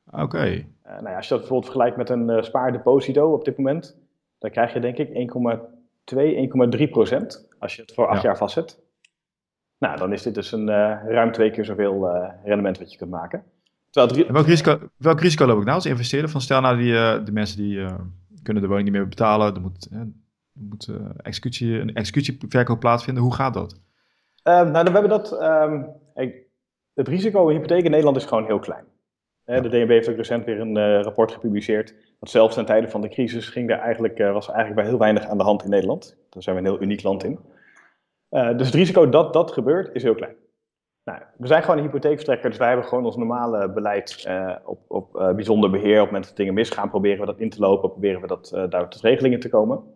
Oké. 0.06 0.22
Okay. 0.22 0.54
Uh, 0.86 0.92
nou 0.92 1.08
ja, 1.08 1.16
als 1.16 1.28
je 1.28 1.30
dat 1.30 1.38
bijvoorbeeld 1.38 1.72
vergelijkt 1.72 1.96
met 1.96 2.10
een 2.10 2.44
spaardeposito 2.44 3.32
op 3.32 3.44
dit 3.44 3.56
moment, 3.56 3.98
dan 4.38 4.50
krijg 4.50 4.72
je 4.72 4.80
denk 4.80 4.98
ik 4.98 5.08
1,2, 6.14 6.78
1,3 6.78 6.90
procent 6.90 7.48
als 7.58 7.76
je 7.76 7.82
het 7.82 7.94
voor 7.94 8.06
8 8.06 8.22
ja. 8.22 8.28
jaar 8.28 8.36
vastzet. 8.36 8.84
Nou, 9.78 9.96
dan 9.96 10.12
is 10.12 10.22
dit 10.22 10.34
dus 10.34 10.52
een 10.52 10.68
ruim 11.08 11.32
twee 11.32 11.50
keer 11.50 11.64
zoveel 11.64 12.08
rendement 12.44 12.78
wat 12.78 12.92
je 12.92 12.98
kunt 12.98 13.10
maken. 13.10 13.44
Welk, 13.96 14.46
risico, 14.46 14.78
welk 14.96 15.20
risico 15.20 15.46
loop 15.46 15.58
ik 15.58 15.64
nou 15.64 15.76
als 15.76 15.86
investeerder? 15.86 16.30
Van 16.30 16.40
stel 16.40 16.60
nou 16.60 16.76
die, 16.76 16.92
uh, 16.92 17.24
de 17.24 17.32
mensen 17.32 17.56
die 17.56 17.76
uh, 17.76 17.94
kunnen 18.42 18.62
de 18.62 18.68
woning 18.68 18.88
niet 18.88 18.96
meer 18.96 19.08
betalen, 19.08 19.54
er 19.54 19.60
moet, 19.60 19.88
uh, 19.92 20.00
moet 20.52 20.90
executie, 21.22 21.78
een 21.80 21.94
executieverkoop 21.94 22.80
plaatsvinden. 22.80 23.22
Hoe 23.22 23.34
gaat 23.34 23.54
dat? 23.54 23.80
Ehm, 24.42 24.70
nou, 24.70 24.84
dan 24.84 24.94
hebben 24.94 25.02
we 25.02 25.08
dat. 25.08 25.42
Um, 25.42 25.86
het 26.94 27.08
risico 27.08 27.48
in 27.48 27.54
hypotheek 27.54 27.84
in 27.84 27.90
Nederland 27.90 28.16
is 28.16 28.24
gewoon 28.24 28.44
heel 28.44 28.58
klein. 28.58 28.84
Ja. 29.44 29.60
De 29.60 29.68
DNB 29.68 29.88
heeft 29.88 30.08
ook 30.08 30.16
recent 30.16 30.44
weer 30.44 30.60
een 30.60 31.02
rapport 31.02 31.32
gepubliceerd. 31.32 31.94
Dat 32.20 32.30
zelfs 32.30 32.54
ten 32.54 32.64
tijde 32.64 32.88
van 32.88 33.00
de 33.00 33.08
crisis 33.08 33.48
ging 33.48 33.70
er 33.70 33.78
eigenlijk, 33.78 34.18
was 34.18 34.48
er 34.48 34.54
eigenlijk 34.54 34.74
bij 34.74 34.84
heel 34.84 34.98
weinig 34.98 35.26
aan 35.26 35.38
de 35.38 35.44
hand 35.44 35.64
in 35.64 35.70
Nederland. 35.70 36.16
Daar 36.30 36.42
zijn 36.42 36.56
we 36.56 36.62
een 36.62 36.68
heel 36.68 36.82
uniek 36.82 37.02
land 37.02 37.24
in. 37.24 37.38
dus 38.30 38.66
het 38.66 38.74
risico 38.74 39.08
dat 39.08 39.32
dat 39.32 39.52
gebeurt 39.52 39.94
is 39.94 40.02
heel 40.02 40.14
klein. 40.14 40.36
Nou, 41.06 41.22
we 41.36 41.46
zijn 41.46 41.62
gewoon 41.62 41.76
een 41.76 41.84
hypotheekverstrekker, 41.84 42.48
dus 42.50 42.58
wij 42.58 42.68
hebben 42.68 42.86
gewoon 42.86 43.04
ons 43.04 43.16
normale 43.16 43.72
beleid 43.72 44.24
uh, 44.28 44.56
op, 44.64 44.80
op 44.88 45.16
uh, 45.16 45.34
bijzonder 45.34 45.70
beheer. 45.70 45.94
Op 45.94 46.00
het 46.00 46.06
moment 46.06 46.26
dat 46.26 46.36
dingen 46.36 46.54
misgaan, 46.54 46.90
proberen 46.90 47.20
we 47.20 47.26
dat 47.26 47.38
in 47.38 47.50
te 47.50 47.60
lopen, 47.60 47.90
proberen 47.90 48.20
we 48.20 48.26
dat, 48.26 48.52
uh, 48.54 48.64
daar 48.68 48.88
tot 48.88 49.00
regelingen 49.00 49.40
te 49.40 49.48
komen. 49.48 49.94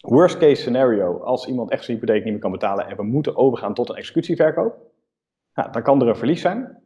Worst 0.00 0.38
case 0.38 0.60
scenario, 0.60 1.18
als 1.18 1.46
iemand 1.46 1.70
echt 1.70 1.84
zijn 1.84 1.98
hypotheek 1.98 2.24
niet 2.24 2.32
meer 2.32 2.42
kan 2.42 2.50
betalen 2.50 2.86
en 2.86 2.96
we 2.96 3.02
moeten 3.02 3.36
overgaan 3.36 3.74
tot 3.74 3.88
een 3.88 3.96
executieverkoop, 3.96 4.76
nou, 5.54 5.72
dan 5.72 5.82
kan 5.82 6.00
er 6.00 6.08
een 6.08 6.16
verlies 6.16 6.40
zijn. 6.40 6.82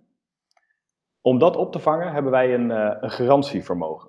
Om 1.21 1.39
dat 1.39 1.57
op 1.57 1.73
te 1.73 1.79
vangen 1.79 2.13
hebben 2.13 2.33
wij 2.33 2.55
een, 2.55 2.71
een 3.05 3.11
garantievermogen. 3.11 4.09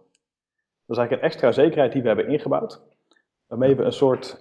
Dat 0.86 0.98
is 0.98 0.98
eigenlijk 0.98 1.22
een 1.22 1.30
extra 1.30 1.52
zekerheid 1.52 1.92
die 1.92 2.02
we 2.02 2.08
hebben 2.08 2.28
ingebouwd. 2.28 2.82
Waarmee 3.48 3.76
we 3.76 3.84
een 3.84 3.94
soort, 3.94 4.40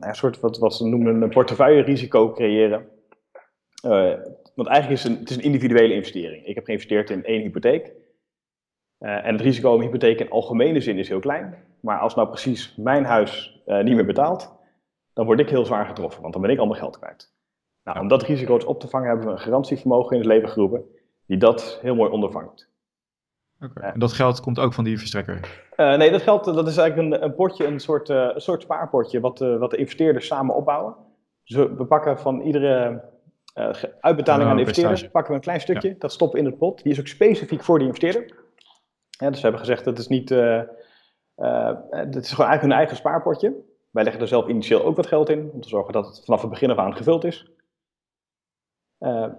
een 0.00 0.14
soort 0.14 0.40
wat, 0.40 0.58
wat 0.58 0.74
ze 0.74 0.86
noemen 0.86 1.22
een 1.22 1.28
portefeuille-risico 1.28 2.32
creëren. 2.32 2.88
Want 4.54 4.68
eigenlijk 4.68 4.90
is 4.90 5.02
het 5.02 5.12
een, 5.12 5.18
het 5.18 5.30
is 5.30 5.36
een 5.36 5.42
individuele 5.42 5.94
investering. 5.94 6.46
Ik 6.46 6.54
heb 6.54 6.64
geïnvesteerd 6.64 7.10
in 7.10 7.24
één 7.24 7.40
hypotheek. 7.40 7.92
en 8.98 9.32
het 9.32 9.40
risico 9.40 9.74
om 9.74 9.80
hypotheek 9.80 10.20
in 10.20 10.30
algemene 10.30 10.80
zin 10.80 10.98
is 10.98 11.08
heel 11.08 11.20
klein. 11.20 11.54
Maar 11.80 11.98
als 11.98 12.14
nou 12.14 12.28
precies 12.28 12.74
mijn 12.76 13.04
huis 13.04 13.62
niet 13.66 13.94
meer 13.94 14.06
betaalt, 14.06 14.54
dan 15.12 15.26
word 15.26 15.40
ik 15.40 15.50
heel 15.50 15.64
zwaar 15.64 15.86
getroffen, 15.86 16.20
want 16.20 16.32
dan 16.32 16.42
ben 16.42 16.50
ik 16.50 16.58
al 16.58 16.66
mijn 16.66 16.78
geld 16.78 16.98
kwijt. 16.98 17.32
Nou, 17.84 18.00
om 18.00 18.08
dat 18.08 18.22
risico's 18.22 18.64
op 18.64 18.80
te 18.80 18.88
vangen 18.88 19.08
hebben 19.08 19.26
we 19.26 19.32
een 19.32 19.38
garantievermogen 19.38 20.12
in 20.12 20.18
het 20.18 20.26
leven 20.26 20.48
geroepen, 20.48 20.84
die 21.26 21.36
dat 21.36 21.78
heel 21.82 21.94
mooi 21.94 22.10
ondervangt. 22.10 22.72
En 23.74 23.98
dat 23.98 24.12
geld 24.12 24.40
komt 24.40 24.58
ook 24.58 24.72
van 24.72 24.84
die 24.84 24.98
verstrekker? 24.98 25.62
Uh, 25.76 25.96
nee, 25.96 26.10
dat 26.10 26.22
geld 26.22 26.44
dat 26.44 26.68
is 26.68 26.76
eigenlijk 26.76 27.14
een, 27.14 27.24
een 27.24 27.34
potje, 27.34 27.66
een 27.66 27.80
soort, 27.80 28.08
uh, 28.08 28.30
een 28.34 28.40
soort 28.40 28.62
spaarpotje, 28.62 29.20
wat, 29.20 29.40
uh, 29.40 29.58
wat 29.58 29.70
de 29.70 29.76
investeerders 29.76 30.26
samen 30.26 30.54
opbouwen. 30.54 30.94
Dus 31.44 31.56
we 31.56 31.86
pakken 31.86 32.18
van 32.18 32.40
iedere 32.40 33.02
uitbetaling 34.00 34.48
aan 34.48 34.56
de 34.56 34.62
investeerder, 34.62 35.10
pakken 35.10 35.30
we 35.30 35.36
een 35.36 35.44
klein 35.44 35.60
stukje, 35.60 35.88
ja. 35.88 35.94
dat 35.98 36.12
stoppen 36.12 36.38
in 36.38 36.44
het 36.44 36.58
pot. 36.58 36.82
Die 36.82 36.92
is 36.92 37.00
ook 37.00 37.06
specifiek 37.06 37.62
voor 37.62 37.78
die 37.78 37.86
investeerder. 37.86 38.42
Ja, 39.08 39.26
dus 39.30 39.36
we 39.36 39.42
hebben 39.42 39.60
gezegd, 39.60 39.84
dat 39.84 39.98
is 39.98 40.08
niet, 40.08 40.28
dat 40.28 42.16
is 42.16 42.32
gewoon 42.32 42.46
eigenlijk 42.46 42.60
hun 42.60 42.72
eigen 42.72 42.96
spaarpotje. 42.96 43.54
Wij 43.90 44.02
leggen 44.02 44.22
er 44.22 44.28
zelf 44.28 44.48
initieel 44.48 44.84
ook 44.84 44.96
wat 44.96 45.06
geld 45.06 45.28
in, 45.28 45.50
om 45.52 45.60
te 45.60 45.68
zorgen 45.68 45.92
dat 45.92 46.06
het 46.06 46.24
vanaf 46.24 46.40
het 46.40 46.50
begin 46.50 46.70
af 46.70 46.78
aan 46.78 46.96
gevuld 46.96 47.24
is. 47.24 47.50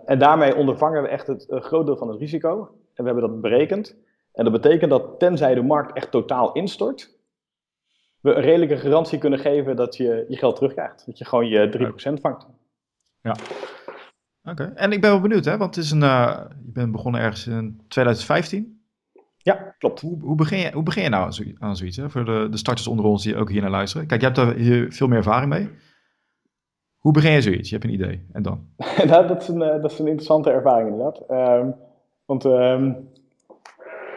En 0.05 0.19
daarmee 0.19 0.55
ondervangen 0.55 1.01
we 1.01 1.07
echt 1.07 1.27
het 1.27 1.45
groot 1.47 1.85
deel 1.85 1.97
van 1.97 2.09
het 2.09 2.19
risico. 2.19 2.59
En 2.93 3.03
we 3.03 3.11
hebben 3.11 3.29
dat 3.29 3.41
berekend. 3.41 3.97
En 4.33 4.43
dat 4.43 4.53
betekent 4.53 4.89
dat 4.89 5.19
tenzij 5.19 5.55
de 5.55 5.61
markt 5.61 5.93
echt 5.93 6.11
totaal 6.11 6.51
instort, 6.51 7.17
we 8.21 8.33
een 8.33 8.41
redelijke 8.41 8.77
garantie 8.77 9.19
kunnen 9.19 9.39
geven 9.39 9.75
dat 9.75 9.97
je 9.97 10.25
je 10.27 10.37
geld 10.37 10.55
terugkrijgt. 10.55 11.05
Dat 11.05 11.17
je 11.17 11.25
gewoon 11.25 11.47
je 11.47 11.93
3% 12.17 12.21
vangt. 12.21 12.47
Ja. 13.21 13.35
Oké, 14.45 14.63
en 14.75 14.91
ik 14.91 15.01
ben 15.01 15.09
wel 15.09 15.21
benieuwd, 15.21 15.45
hè? 15.45 15.57
want 15.57 15.75
het 15.75 15.83
is 15.83 15.91
een, 15.91 16.01
uh, 16.01 16.39
je 16.65 16.71
bent 16.71 16.91
begonnen 16.91 17.21
ergens 17.21 17.47
in 17.47 17.81
2015. 17.87 18.79
Ja, 19.37 19.75
klopt. 19.77 20.01
Hoe, 20.01 20.19
hoe, 20.21 20.35
begin, 20.35 20.57
je, 20.57 20.71
hoe 20.71 20.83
begin 20.83 21.03
je 21.03 21.09
nou 21.09 21.23
aan, 21.23 21.33
zo, 21.33 21.43
aan 21.59 21.75
zoiets? 21.75 21.97
Hè? 21.97 22.09
Voor 22.09 22.25
de, 22.25 22.47
de 22.51 22.57
starters 22.57 22.87
onder 22.87 23.05
ons 23.05 23.23
die 23.23 23.35
ook 23.35 23.49
hier 23.49 23.61
naar 23.61 23.69
luisteren. 23.69 24.07
Kijk, 24.07 24.19
je 24.21 24.25
hebt 24.25 24.39
daar 24.39 24.53
hier 24.53 24.91
veel 24.91 25.07
meer 25.07 25.17
ervaring 25.17 25.49
mee. 25.49 25.69
Hoe 26.97 27.13
begin 27.13 27.31
je 27.31 27.41
zoiets? 27.41 27.69
Je 27.69 27.75
hebt 27.75 27.87
een 27.87 27.93
idee. 27.93 28.25
En 28.31 28.41
dan? 28.41 28.67
nou, 29.07 29.27
dat, 29.27 29.41
is 29.41 29.47
een, 29.47 29.59
dat 29.59 29.91
is 29.91 29.99
een 29.99 30.07
interessante 30.07 30.51
ervaring 30.51 30.89
inderdaad. 30.89 31.29
Um, 31.29 31.75
want 32.25 32.45
um, 32.45 33.09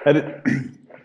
het, 0.02 0.24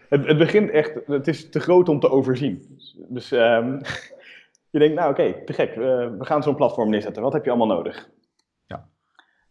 het, 0.10 0.28
het, 0.28 0.38
begint 0.38 0.70
echt, 0.70 1.00
het 1.06 1.28
is 1.28 1.50
te 1.50 1.60
groot 1.60 1.90
om 1.90 2.00
te 2.00 2.10
overzien. 2.10 2.80
Dus 3.10 3.32
um, 3.32 3.82
je 4.72 4.80
denkt, 4.80 4.96
nou 4.96 5.12
oké, 5.12 5.22
okay, 5.22 5.42
te 5.46 5.54
gek. 5.54 5.70
Uh, 5.70 5.84
we 6.18 6.26
gaan 6.26 6.44
zo'n 6.44 6.56
platform 6.56 6.90
neerzetten. 6.90 7.24
Wat 7.24 7.34
heb 7.34 7.44
je 7.44 7.50
allemaal 7.50 7.78
nodig? 7.78 8.10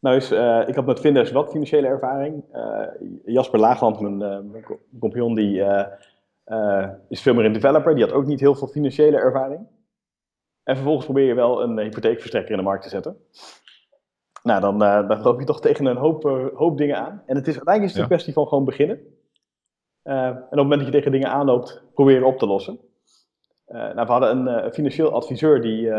Nou 0.02 0.16
is, 0.16 0.32
uh, 0.32 0.68
ik 0.68 0.74
had 0.74 0.86
met 0.86 1.00
Vindes 1.00 1.30
wat 1.30 1.50
financiële 1.50 1.86
ervaring. 1.86 2.44
Uh, 2.52 2.86
Jasper 3.24 3.60
Laagland, 3.60 4.00
mijn, 4.00 4.20
uh, 4.54 4.66
compagnon, 5.00 5.34
die 5.34 5.64
is 7.08 7.22
veel 7.22 7.34
meer 7.34 7.44
een 7.44 7.52
developer. 7.52 7.94
Die 7.94 8.04
had 8.04 8.12
ook 8.12 8.26
niet 8.26 8.40
heel 8.40 8.54
veel 8.54 8.68
financiële 8.68 9.16
ervaring. 9.16 9.66
En 10.62 10.74
vervolgens 10.74 11.04
probeer 11.04 11.26
je 11.26 11.34
wel 11.34 11.62
een 11.62 11.78
hypotheekverstrekker 11.78 12.50
in 12.50 12.56
de 12.56 12.62
markt 12.62 12.82
te 12.82 12.88
zetten. 12.88 13.16
Nou, 14.42 14.60
dan, 14.60 14.78
dan 14.78 15.22
loop 15.22 15.40
je 15.40 15.46
toch 15.46 15.60
tegen 15.60 15.86
een 15.86 15.96
hoop, 15.96 16.22
hoop 16.54 16.78
dingen 16.78 16.96
aan. 16.96 17.22
En 17.26 17.36
het 17.36 17.46
is, 17.46 17.54
uiteindelijk 17.54 17.82
is 17.82 17.88
het 17.88 17.96
ja. 17.96 18.02
een 18.02 18.08
kwestie 18.08 18.32
van 18.32 18.46
gewoon 18.46 18.64
beginnen. 18.64 19.00
en 20.02 20.36
op 20.36 20.50
het 20.50 20.58
moment 20.58 20.78
dat 20.80 20.86
je 20.86 20.94
tegen 20.96 21.12
dingen 21.12 21.30
aanloopt, 21.30 21.82
proberen 21.94 22.26
op 22.26 22.38
te 22.38 22.46
lossen. 22.46 22.78
nou, 23.66 23.94
we 23.94 24.12
hadden 24.12 24.46
een 24.46 24.72
financieel 24.72 25.12
adviseur 25.12 25.60
die 25.60 25.90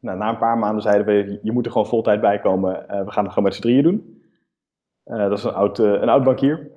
nou, 0.00 0.18
na 0.18 0.28
een 0.28 0.38
paar 0.38 0.58
maanden 0.58 0.82
zeiden 0.82 1.06
we, 1.06 1.38
je 1.42 1.52
moet 1.52 1.66
er 1.66 1.72
gewoon 1.72 1.86
voltijd 1.86 2.20
bij 2.20 2.40
komen. 2.40 2.86
Uh, 2.90 3.04
we 3.04 3.10
gaan 3.10 3.24
het 3.24 3.32
gewoon 3.32 3.44
met 3.44 3.54
z'n 3.54 3.60
drieën 3.60 3.82
doen. 3.82 4.22
Uh, 5.06 5.18
dat 5.18 5.38
is 5.38 5.44
een 5.44 5.54
oud, 5.54 5.78
uh, 5.78 5.92
een 5.92 6.08
oud 6.08 6.24
bankier. 6.24 6.70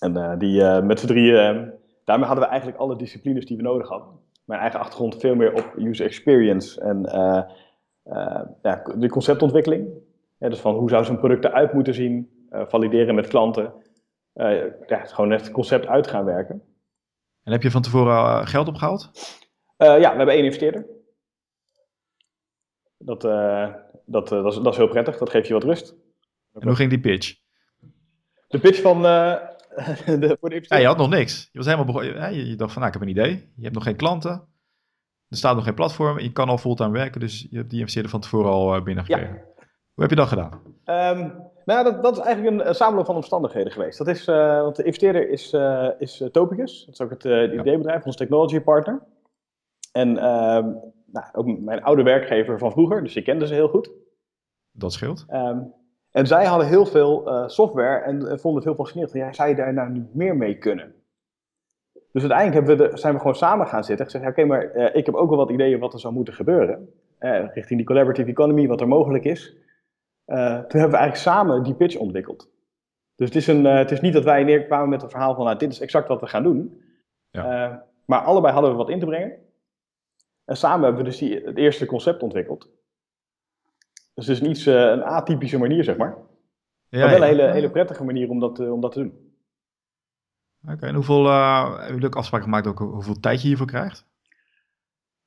En 0.00 0.38
die 0.38 0.62
met 0.82 1.00
z'n 1.00 1.06
drieën, 1.06 1.72
daarmee 2.04 2.26
hadden 2.26 2.44
we 2.44 2.50
eigenlijk 2.50 2.80
alle 2.80 2.96
disciplines 2.96 3.46
die 3.46 3.56
we 3.56 3.62
nodig 3.62 3.88
hadden. 3.88 4.08
Mijn 4.44 4.60
eigen 4.60 4.80
achtergrond 4.80 5.20
veel 5.20 5.34
meer 5.34 5.52
op 5.52 5.72
user 5.76 6.06
experience 6.06 6.80
en 6.80 7.02
ja, 8.62 8.82
de 8.96 9.08
conceptontwikkeling. 9.08 9.88
Ja, 10.38 10.48
dus 10.48 10.60
van 10.60 10.74
hoe 10.74 10.88
zou 10.88 11.04
zo'n 11.04 11.18
product 11.18 11.44
eruit 11.44 11.72
moeten 11.72 11.94
zien, 11.94 12.30
valideren 12.50 13.14
met 13.14 13.26
klanten. 13.26 13.72
ja, 14.86 15.04
gewoon 15.04 15.28
net 15.28 15.40
het 15.40 15.50
concept 15.50 15.86
uit 15.86 16.06
gaan 16.06 16.24
werken. 16.24 16.62
En 17.42 17.52
heb 17.52 17.62
je 17.62 17.70
van 17.70 17.82
tevoren 17.82 18.46
geld 18.46 18.68
opgehaald? 18.68 19.10
ja, 19.76 19.98
we 19.98 20.16
hebben 20.16 20.34
één 20.34 20.44
investeerder. 20.44 20.97
Dat, 22.98 23.24
uh, 23.24 23.74
dat, 24.06 24.32
uh, 24.32 24.42
dat, 24.42 24.52
is, 24.52 24.58
dat, 24.62 24.72
is, 24.72 24.76
heel 24.76 24.88
prettig, 24.88 25.18
dat 25.18 25.30
geeft 25.30 25.46
je 25.46 25.52
wat 25.52 25.64
rust. 25.64 25.94
En 26.52 26.66
hoe 26.66 26.76
ging 26.76 26.90
die 26.90 27.00
pitch? 27.00 27.34
De 28.48 28.58
pitch 28.58 28.80
van 28.80 28.96
uh, 28.96 29.34
de, 30.20 30.36
voor 30.40 30.50
de 30.50 30.64
ja, 30.68 30.76
je 30.76 30.86
had 30.86 30.96
nog 30.96 31.08
niks. 31.08 31.48
Je, 31.52 31.58
was 31.58 31.66
helemaal 31.66 31.86
begonnen, 31.86 32.14
ja, 32.14 32.26
je, 32.26 32.56
dacht 32.56 32.72
van, 32.72 32.82
nou, 32.82 32.94
ik 32.94 33.00
heb 33.00 33.08
een 33.08 33.16
idee. 33.16 33.52
Je 33.56 33.62
hebt 33.62 33.74
nog 33.74 33.84
geen 33.84 33.96
klanten. 33.96 34.30
Er 35.28 35.36
staat 35.36 35.54
nog 35.54 35.64
geen 35.64 35.74
platform. 35.74 36.18
Je 36.18 36.32
kan 36.32 36.48
al 36.48 36.58
fulltime 36.58 36.90
werken, 36.90 37.20
dus 37.20 37.46
je 37.50 37.56
hebt 37.56 37.70
die 37.70 37.78
investeerder 37.78 38.10
van 38.10 38.20
tevoren 38.20 38.50
al 38.50 38.82
binnengekregen. 38.82 39.34
Ja. 39.34 39.62
Hoe 39.94 40.06
heb 40.06 40.10
je 40.10 40.16
dat 40.16 40.28
gedaan? 40.28 40.52
Um, 40.84 41.50
nou, 41.64 41.84
dat, 41.84 42.02
dat, 42.02 42.16
is 42.16 42.22
eigenlijk 42.22 42.60
een, 42.60 42.68
een 42.68 42.74
samenloop 42.74 43.06
van 43.06 43.14
omstandigheden 43.14 43.72
geweest. 43.72 43.98
Dat 43.98 44.08
is, 44.08 44.24
want 44.24 44.76
de 44.76 44.82
investeerder 44.82 45.30
is, 45.30 45.56
is 45.98 46.22
Topicus. 46.32 46.84
Dat 46.84 46.94
is 46.94 47.00
ook 47.00 47.10
het, 47.10 47.22
het. 47.22 47.52
ID-bedrijf, 47.52 48.04
ons 48.04 48.16
technology 48.16 48.60
partner. 48.60 49.02
En 49.92 50.16
uh, 50.16 50.66
nou, 51.12 51.26
ook 51.32 51.58
mijn 51.60 51.82
oude 51.82 52.02
werkgever 52.02 52.58
van 52.58 52.72
vroeger, 52.72 53.02
dus 53.02 53.14
je 53.14 53.22
kende 53.22 53.46
ze 53.46 53.54
heel 53.54 53.68
goed. 53.68 53.90
Dat 54.72 54.92
scheelt. 54.92 55.26
Um, 55.32 55.74
en 56.10 56.26
zij 56.26 56.44
hadden 56.44 56.68
heel 56.68 56.86
veel 56.86 57.28
uh, 57.28 57.48
software 57.48 57.98
en 57.98 58.16
uh, 58.16 58.22
vonden 58.22 58.54
het 58.54 58.64
heel 58.64 58.74
fascinerend. 58.74 59.12
Ja, 59.12 59.32
zou 59.32 59.48
je 59.48 59.54
daar 59.54 59.72
nou 59.72 59.90
niet 59.90 60.14
meer 60.14 60.36
mee 60.36 60.58
kunnen? 60.58 60.94
Dus 62.12 62.22
uiteindelijk 62.22 62.66
hebben 62.66 62.86
we 62.86 62.90
de, 62.90 62.96
zijn 62.96 63.12
we 63.14 63.18
gewoon 63.18 63.34
samen 63.34 63.66
gaan 63.66 63.84
zitten 63.84 64.06
en 64.06 64.10
gezegd, 64.10 64.30
oké, 64.30 64.42
okay, 64.42 64.56
maar 64.56 64.76
uh, 64.76 64.96
ik 64.96 65.06
heb 65.06 65.14
ook 65.14 65.28
wel 65.28 65.38
wat 65.38 65.50
ideeën 65.50 65.78
wat 65.78 65.92
er 65.92 66.00
zou 66.00 66.14
moeten 66.14 66.34
gebeuren. 66.34 66.88
richting 67.18 67.78
die 67.78 67.84
collaborative 67.84 68.30
economy, 68.30 68.66
wat 68.66 68.80
er 68.80 68.88
mogelijk 68.88 69.24
is. 69.24 69.56
toen 70.26 70.36
hebben 70.36 70.68
we 70.70 70.78
eigenlijk 70.78 71.16
samen 71.16 71.62
die 71.62 71.74
pitch 71.74 71.96
ontwikkeld. 71.96 72.50
Dus 73.14 73.26
het 73.26 73.36
is, 73.36 73.46
een, 73.46 73.64
het 73.64 73.90
is 73.90 74.00
niet 74.00 74.12
dat 74.12 74.24
wij 74.24 74.44
neerkwamen 74.44 74.88
met 74.88 75.02
een 75.02 75.10
verhaal 75.10 75.34
van, 75.34 75.44
nou, 75.44 75.58
dit 75.58 75.72
is 75.72 75.80
exact 75.80 76.08
wat 76.08 76.20
we 76.20 76.26
gaan 76.26 76.42
doen. 76.42 76.82
Ja. 77.30 77.86
maar 78.04 78.20
allebei 78.20 78.52
hadden 78.52 78.70
we 78.70 78.76
wat 78.76 78.88
in 78.88 79.00
te 79.00 79.06
brengen. 79.06 79.47
En 80.48 80.56
samen 80.56 80.84
hebben 80.84 81.04
we 81.04 81.08
dus 81.10 81.18
die, 81.18 81.40
het 81.44 81.56
eerste 81.56 81.86
concept 81.86 82.22
ontwikkeld. 82.22 82.68
Dus 84.14 84.26
het 84.26 84.36
is 84.36 84.40
een 84.40 84.50
iets, 84.50 84.66
uh, 84.66 84.74
een 84.74 85.02
atypische 85.02 85.58
manier, 85.58 85.84
zeg 85.84 85.96
maar. 85.96 86.16
Ja, 86.88 87.00
maar 87.00 87.10
wel 87.10 87.22
een 87.22 87.36
hele, 87.36 87.50
hele 87.50 87.70
prettige 87.70 88.04
manier 88.04 88.30
om 88.30 88.40
dat, 88.40 88.60
uh, 88.60 88.72
om 88.72 88.80
dat 88.80 88.92
te 88.92 88.98
doen. 88.98 89.32
Oké, 90.62 90.72
okay, 90.72 90.88
en 90.88 90.94
hoeveel, 90.94 91.24
uh, 91.24 91.68
hebben 91.70 91.92
jullie 91.92 92.06
ook 92.06 92.16
afspraken 92.16 92.46
gemaakt 92.46 92.66
ook 92.66 92.78
hoeveel 92.78 93.20
tijd 93.20 93.40
je 93.40 93.46
hiervoor 93.46 93.66
krijgt? 93.66 94.06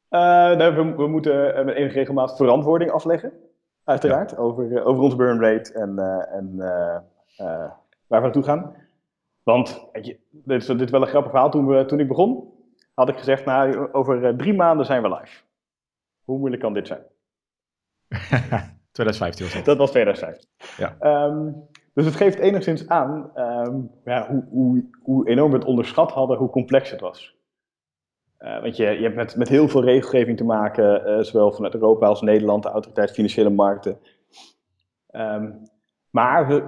nou, 0.09 0.75
we, 0.75 0.95
we, 0.95 1.07
moeten 1.07 1.65
met 1.65 1.75
enige 1.75 1.97
regelmaat 1.97 2.35
verantwoording 2.35 2.91
afleggen, 2.91 3.33
uiteraard, 3.83 4.31
ja. 4.31 4.37
over, 4.37 4.83
over 4.83 5.03
ons 5.03 5.15
burn 5.15 5.41
rate 5.41 5.73
en, 5.73 5.99
en 6.31 6.55
waar 8.07 8.19
we 8.19 8.19
naartoe 8.19 8.43
gaan. 8.43 8.75
Want, 9.43 9.87
weet 9.91 10.05
je, 10.05 10.19
dit 10.29 10.61
is, 10.61 10.67
dit 10.67 10.81
is 10.81 10.89
wel 10.89 11.01
een 11.01 11.07
grappig 11.07 11.31
verhaal. 11.31 11.51
Toen, 11.51 11.67
we, 11.67 11.85
toen 11.85 11.99
ik 11.99 12.07
begon, 12.07 12.53
had 13.01 13.09
ik 13.09 13.17
gezegd, 13.17 13.45
nou, 13.45 13.91
over 13.91 14.23
uh, 14.23 14.37
drie 14.37 14.53
maanden 14.53 14.85
zijn 14.85 15.01
we 15.01 15.09
live. 15.09 15.41
Hoe 16.23 16.37
moeilijk 16.37 16.61
kan 16.61 16.73
dit 16.73 16.87
zijn? 16.87 17.03
2015 18.91 19.45
was 19.45 19.53
dat. 19.53 19.65
Dat 19.65 19.77
was 19.77 19.91
2015. 19.91 20.49
Ja. 20.77 21.25
Um, 21.25 21.69
dus 21.93 22.05
het 22.05 22.15
geeft 22.15 22.39
enigszins 22.39 22.87
aan 22.87 23.31
um, 23.35 23.91
ja, 24.05 24.27
hoe, 24.29 24.45
hoe, 24.49 24.89
hoe, 25.01 25.27
enorm 25.27 25.51
we 25.51 25.57
het 25.57 25.67
onderschat 25.67 26.11
hadden, 26.11 26.37
hoe 26.37 26.49
complex 26.49 26.91
het 26.91 26.99
was. 26.99 27.35
Uh, 28.39 28.61
want 28.61 28.77
je, 28.77 28.83
je 28.83 29.03
hebt 29.03 29.15
met, 29.15 29.35
met 29.35 29.49
heel 29.49 29.67
veel 29.67 29.83
regelgeving 29.83 30.37
te 30.37 30.43
maken, 30.43 31.09
uh, 31.09 31.23
zowel 31.23 31.51
vanuit 31.51 31.73
Europa 31.73 32.07
als 32.07 32.21
Nederland, 32.21 32.63
de 32.63 32.69
Autoriteit 32.69 33.11
Financiële 33.11 33.49
Markten. 33.49 33.99
Um, 35.11 35.61
maar 36.09 36.47
we, 36.47 36.63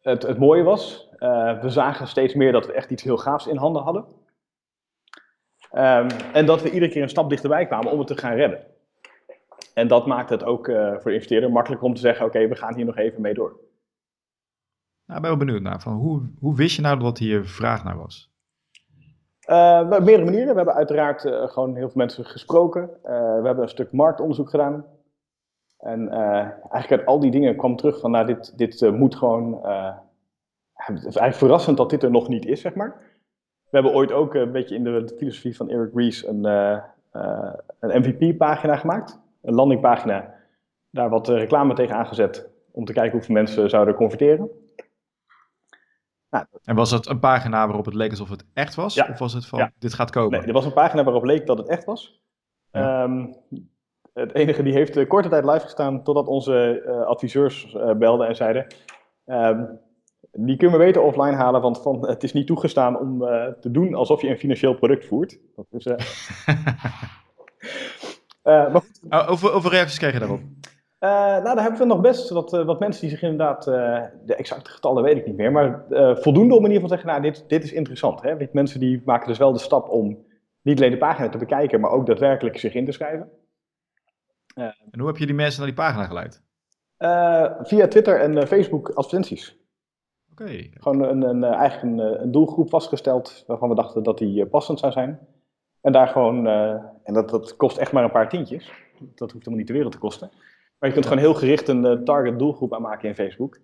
het, 0.00 0.22
het 0.22 0.38
mooie 0.38 0.62
was, 0.62 1.10
uh, 1.18 1.60
we 1.60 1.68
zagen 1.68 2.08
steeds 2.08 2.34
meer 2.34 2.52
dat 2.52 2.66
we 2.66 2.72
echt 2.72 2.90
iets 2.90 3.02
heel 3.02 3.16
gaafs 3.16 3.46
in 3.46 3.56
handen 3.56 3.82
hadden. 3.82 4.04
Um, 5.72 6.06
en 6.32 6.46
dat 6.46 6.62
we 6.62 6.70
iedere 6.70 6.92
keer 6.92 7.02
een 7.02 7.08
stap 7.08 7.30
dichterbij 7.30 7.66
kwamen 7.66 7.92
om 7.92 7.98
het 7.98 8.06
te 8.06 8.16
gaan 8.16 8.34
redden. 8.34 8.60
En 9.74 9.88
dat 9.88 10.06
maakt 10.06 10.30
het 10.30 10.44
ook 10.44 10.68
uh, 10.68 10.92
voor 10.92 11.04
de 11.04 11.12
investeerder 11.12 11.52
makkelijker 11.52 11.86
om 11.86 11.94
te 11.94 12.00
zeggen: 12.00 12.26
oké, 12.26 12.36
okay, 12.36 12.48
we 12.48 12.56
gaan 12.56 12.74
hier 12.74 12.84
nog 12.84 12.96
even 12.96 13.20
mee 13.20 13.34
door. 13.34 13.58
Nou, 15.06 15.16
ik 15.16 15.28
ben 15.28 15.36
wel 15.36 15.46
benieuwd 15.46 15.62
naar. 15.62 15.80
Van 15.80 15.92
hoe, 15.92 16.30
hoe 16.40 16.56
wist 16.56 16.76
je 16.76 16.82
nou 16.82 16.98
dat 16.98 17.18
hier 17.18 17.46
vraag 17.46 17.84
naar 17.84 17.96
was? 17.96 18.30
Uh, 19.46 19.80
op 19.90 20.04
meerdere 20.04 20.24
manieren. 20.24 20.48
We 20.48 20.56
hebben 20.56 20.74
uiteraard 20.74 21.24
uh, 21.24 21.48
gewoon 21.48 21.76
heel 21.76 21.88
veel 21.88 21.96
mensen 21.96 22.24
gesproken. 22.24 22.90
we 23.02 23.42
hebben 23.44 23.62
een 23.62 23.68
stuk 23.68 23.92
marktonderzoek 23.92 24.50
gedaan. 24.50 24.84
En 25.78 26.08
eigenlijk 26.70 26.90
uit 26.90 27.06
al 27.06 27.20
die 27.20 27.30
dingen 27.30 27.56
kwam 27.56 27.76
terug 27.76 28.00
van: 28.00 28.10
nou, 28.10 28.26
dit, 28.26 28.58
dit 28.58 28.90
moet 28.92 29.16
gewoon. 29.16 29.60
het 30.72 30.96
is 30.96 31.02
eigenlijk 31.02 31.34
verrassend 31.34 31.76
dat 31.76 31.90
dit 31.90 32.02
er 32.02 32.10
nog 32.10 32.28
niet 32.28 32.46
is, 32.46 32.60
zeg 32.60 32.74
maar. 32.74 33.09
We 33.70 33.76
hebben 33.76 33.92
ooit 33.92 34.12
ook 34.12 34.34
een 34.34 34.52
beetje 34.52 34.74
in 34.74 34.84
de 34.84 35.14
filosofie 35.16 35.56
van 35.56 35.68
Eric 35.68 35.94
Ries 35.94 36.26
een, 36.26 36.44
een 37.80 38.00
MVP-pagina 38.00 38.76
gemaakt. 38.76 39.20
Een 39.42 39.54
landingpagina, 39.54 40.34
daar 40.90 41.08
wat 41.08 41.28
reclame 41.28 41.74
tegen 41.74 41.96
aangezet 41.96 42.50
om 42.72 42.84
te 42.84 42.92
kijken 42.92 43.12
hoeveel 43.12 43.34
mensen 43.34 43.70
zouden 43.70 43.94
converteren. 43.94 44.50
Nou, 46.30 46.44
en 46.64 46.74
was 46.74 46.90
het 46.90 47.06
een 47.06 47.18
pagina 47.18 47.66
waarop 47.66 47.84
het 47.84 47.94
leek 47.94 48.10
alsof 48.10 48.28
het 48.28 48.44
echt 48.52 48.74
was? 48.74 48.94
Ja. 48.94 49.08
Of 49.10 49.18
was 49.18 49.32
het 49.32 49.46
van, 49.46 49.70
dit 49.78 49.94
gaat 49.94 50.10
komen? 50.10 50.38
Nee, 50.38 50.46
er 50.46 50.52
was 50.52 50.64
een 50.64 50.72
pagina 50.72 51.04
waarop 51.04 51.24
leek 51.24 51.46
dat 51.46 51.58
het 51.58 51.68
echt 51.68 51.84
was. 51.84 52.22
Ehm, 52.70 53.26
het 54.12 54.34
enige 54.34 54.62
die 54.62 54.72
heeft 54.72 55.06
korte 55.06 55.28
tijd 55.28 55.44
live 55.44 55.60
gestaan 55.60 56.02
totdat 56.02 56.26
onze 56.26 56.82
uh, 56.86 57.02
adviseurs 57.02 57.74
uh, 57.74 57.92
belden 57.92 58.28
en 58.28 58.36
zeiden... 58.36 58.66
Um, 59.26 59.80
die 60.32 60.56
kunnen 60.56 60.78
we 60.78 60.84
beter 60.84 61.02
offline 61.02 61.36
halen, 61.36 61.60
want 61.60 61.82
van, 61.82 62.08
het 62.08 62.22
is 62.22 62.32
niet 62.32 62.46
toegestaan 62.46 62.98
om 62.98 63.22
uh, 63.22 63.46
te 63.46 63.70
doen 63.70 63.94
alsof 63.94 64.22
je 64.22 64.28
een 64.28 64.38
financieel 64.38 64.74
product 64.74 65.06
voert. 65.06 65.38
Dat 65.56 65.66
is, 65.70 65.84
maar 68.42 68.70
goed. 68.70 69.00
Oh, 69.10 69.30
over, 69.30 69.52
over 69.52 69.70
reacties 69.70 69.98
krijg 69.98 70.12
je 70.12 70.18
daarop? 70.18 70.40
Uh, 70.40 71.10
nou, 71.10 71.42
daar 71.42 71.62
hebben 71.62 71.80
we 71.80 71.86
nog 71.86 72.00
best 72.00 72.30
wat, 72.30 72.50
wat 72.50 72.80
mensen 72.80 73.00
die 73.00 73.10
zich 73.10 73.22
inderdaad, 73.22 73.66
uh, 73.66 74.02
de 74.24 74.34
exacte 74.34 74.70
getallen 74.70 75.02
weet 75.02 75.16
ik 75.16 75.26
niet 75.26 75.36
meer, 75.36 75.52
maar 75.52 75.84
voldoende 76.20 76.54
om 76.54 76.64
in 76.64 76.70
ieder 76.70 76.82
geval 76.82 76.88
te 76.88 76.94
zeggen, 76.94 77.08
nou, 77.08 77.22
dit, 77.22 77.48
dit 77.48 77.64
is 77.64 77.72
interessant. 77.72 78.22
Hè? 78.22 78.34
Mensen 78.52 78.80
die 78.80 79.02
maken 79.04 79.28
dus 79.28 79.38
wel 79.38 79.52
de 79.52 79.58
stap 79.58 79.88
om 79.88 80.24
niet 80.62 80.78
alleen 80.78 80.90
de 80.90 80.98
pagina 80.98 81.28
te 81.28 81.38
bekijken, 81.38 81.80
maar 81.80 81.90
ook 81.90 82.06
daadwerkelijk 82.06 82.58
zich 82.58 82.74
in 82.74 82.84
te 82.84 82.92
schrijven. 82.92 83.30
en 84.54 84.98
hoe 84.98 85.06
heb 85.06 85.16
je 85.16 85.26
die 85.26 85.34
mensen 85.34 85.60
naar 85.60 85.74
die 85.74 85.84
pagina 85.84 86.04
geleid? 86.04 86.42
via 87.62 87.88
Twitter 87.88 88.20
en 88.20 88.46
Facebook 88.46 88.88
advertenties. 88.88 89.59
Okay. 90.40 90.70
Gewoon 90.74 91.02
een, 91.02 91.22
een, 91.22 91.44
eigenlijk 91.44 91.82
een, 91.82 92.22
een, 92.22 92.30
doelgroep 92.30 92.68
vastgesteld 92.70 93.44
waarvan 93.46 93.68
we 93.68 93.74
dachten 93.74 94.02
dat 94.02 94.18
die 94.18 94.46
passend 94.46 94.78
zou 94.78 94.92
zijn. 94.92 95.18
En 95.80 95.92
daar 95.92 96.08
gewoon, 96.08 96.46
en 97.02 97.14
dat, 97.14 97.30
dat 97.30 97.56
kost 97.56 97.76
echt 97.76 97.92
maar 97.92 98.04
een 98.04 98.10
paar 98.10 98.28
tientjes. 98.28 98.72
Dat 98.98 99.32
hoeft 99.32 99.44
helemaal 99.44 99.58
niet 99.58 99.66
de 99.66 99.72
wereld 99.72 99.92
te 99.92 99.98
kosten. 99.98 100.30
Maar 100.78 100.88
je 100.88 100.94
kunt 100.94 101.06
gewoon 101.06 101.22
heel 101.22 101.34
gericht 101.34 101.68
een 101.68 102.04
target 102.04 102.38
doelgroep 102.38 102.74
aanmaken 102.74 103.08
in 103.08 103.14
Facebook. 103.14 103.58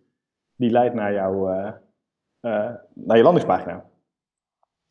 Die 0.57 0.71
leidt 0.71 0.95
naar, 0.95 1.13
jou, 1.13 1.51
uh, 1.51 1.73
uh, 2.41 2.71
naar 2.95 3.17
je 3.17 3.23
landingspagina. 3.23 3.85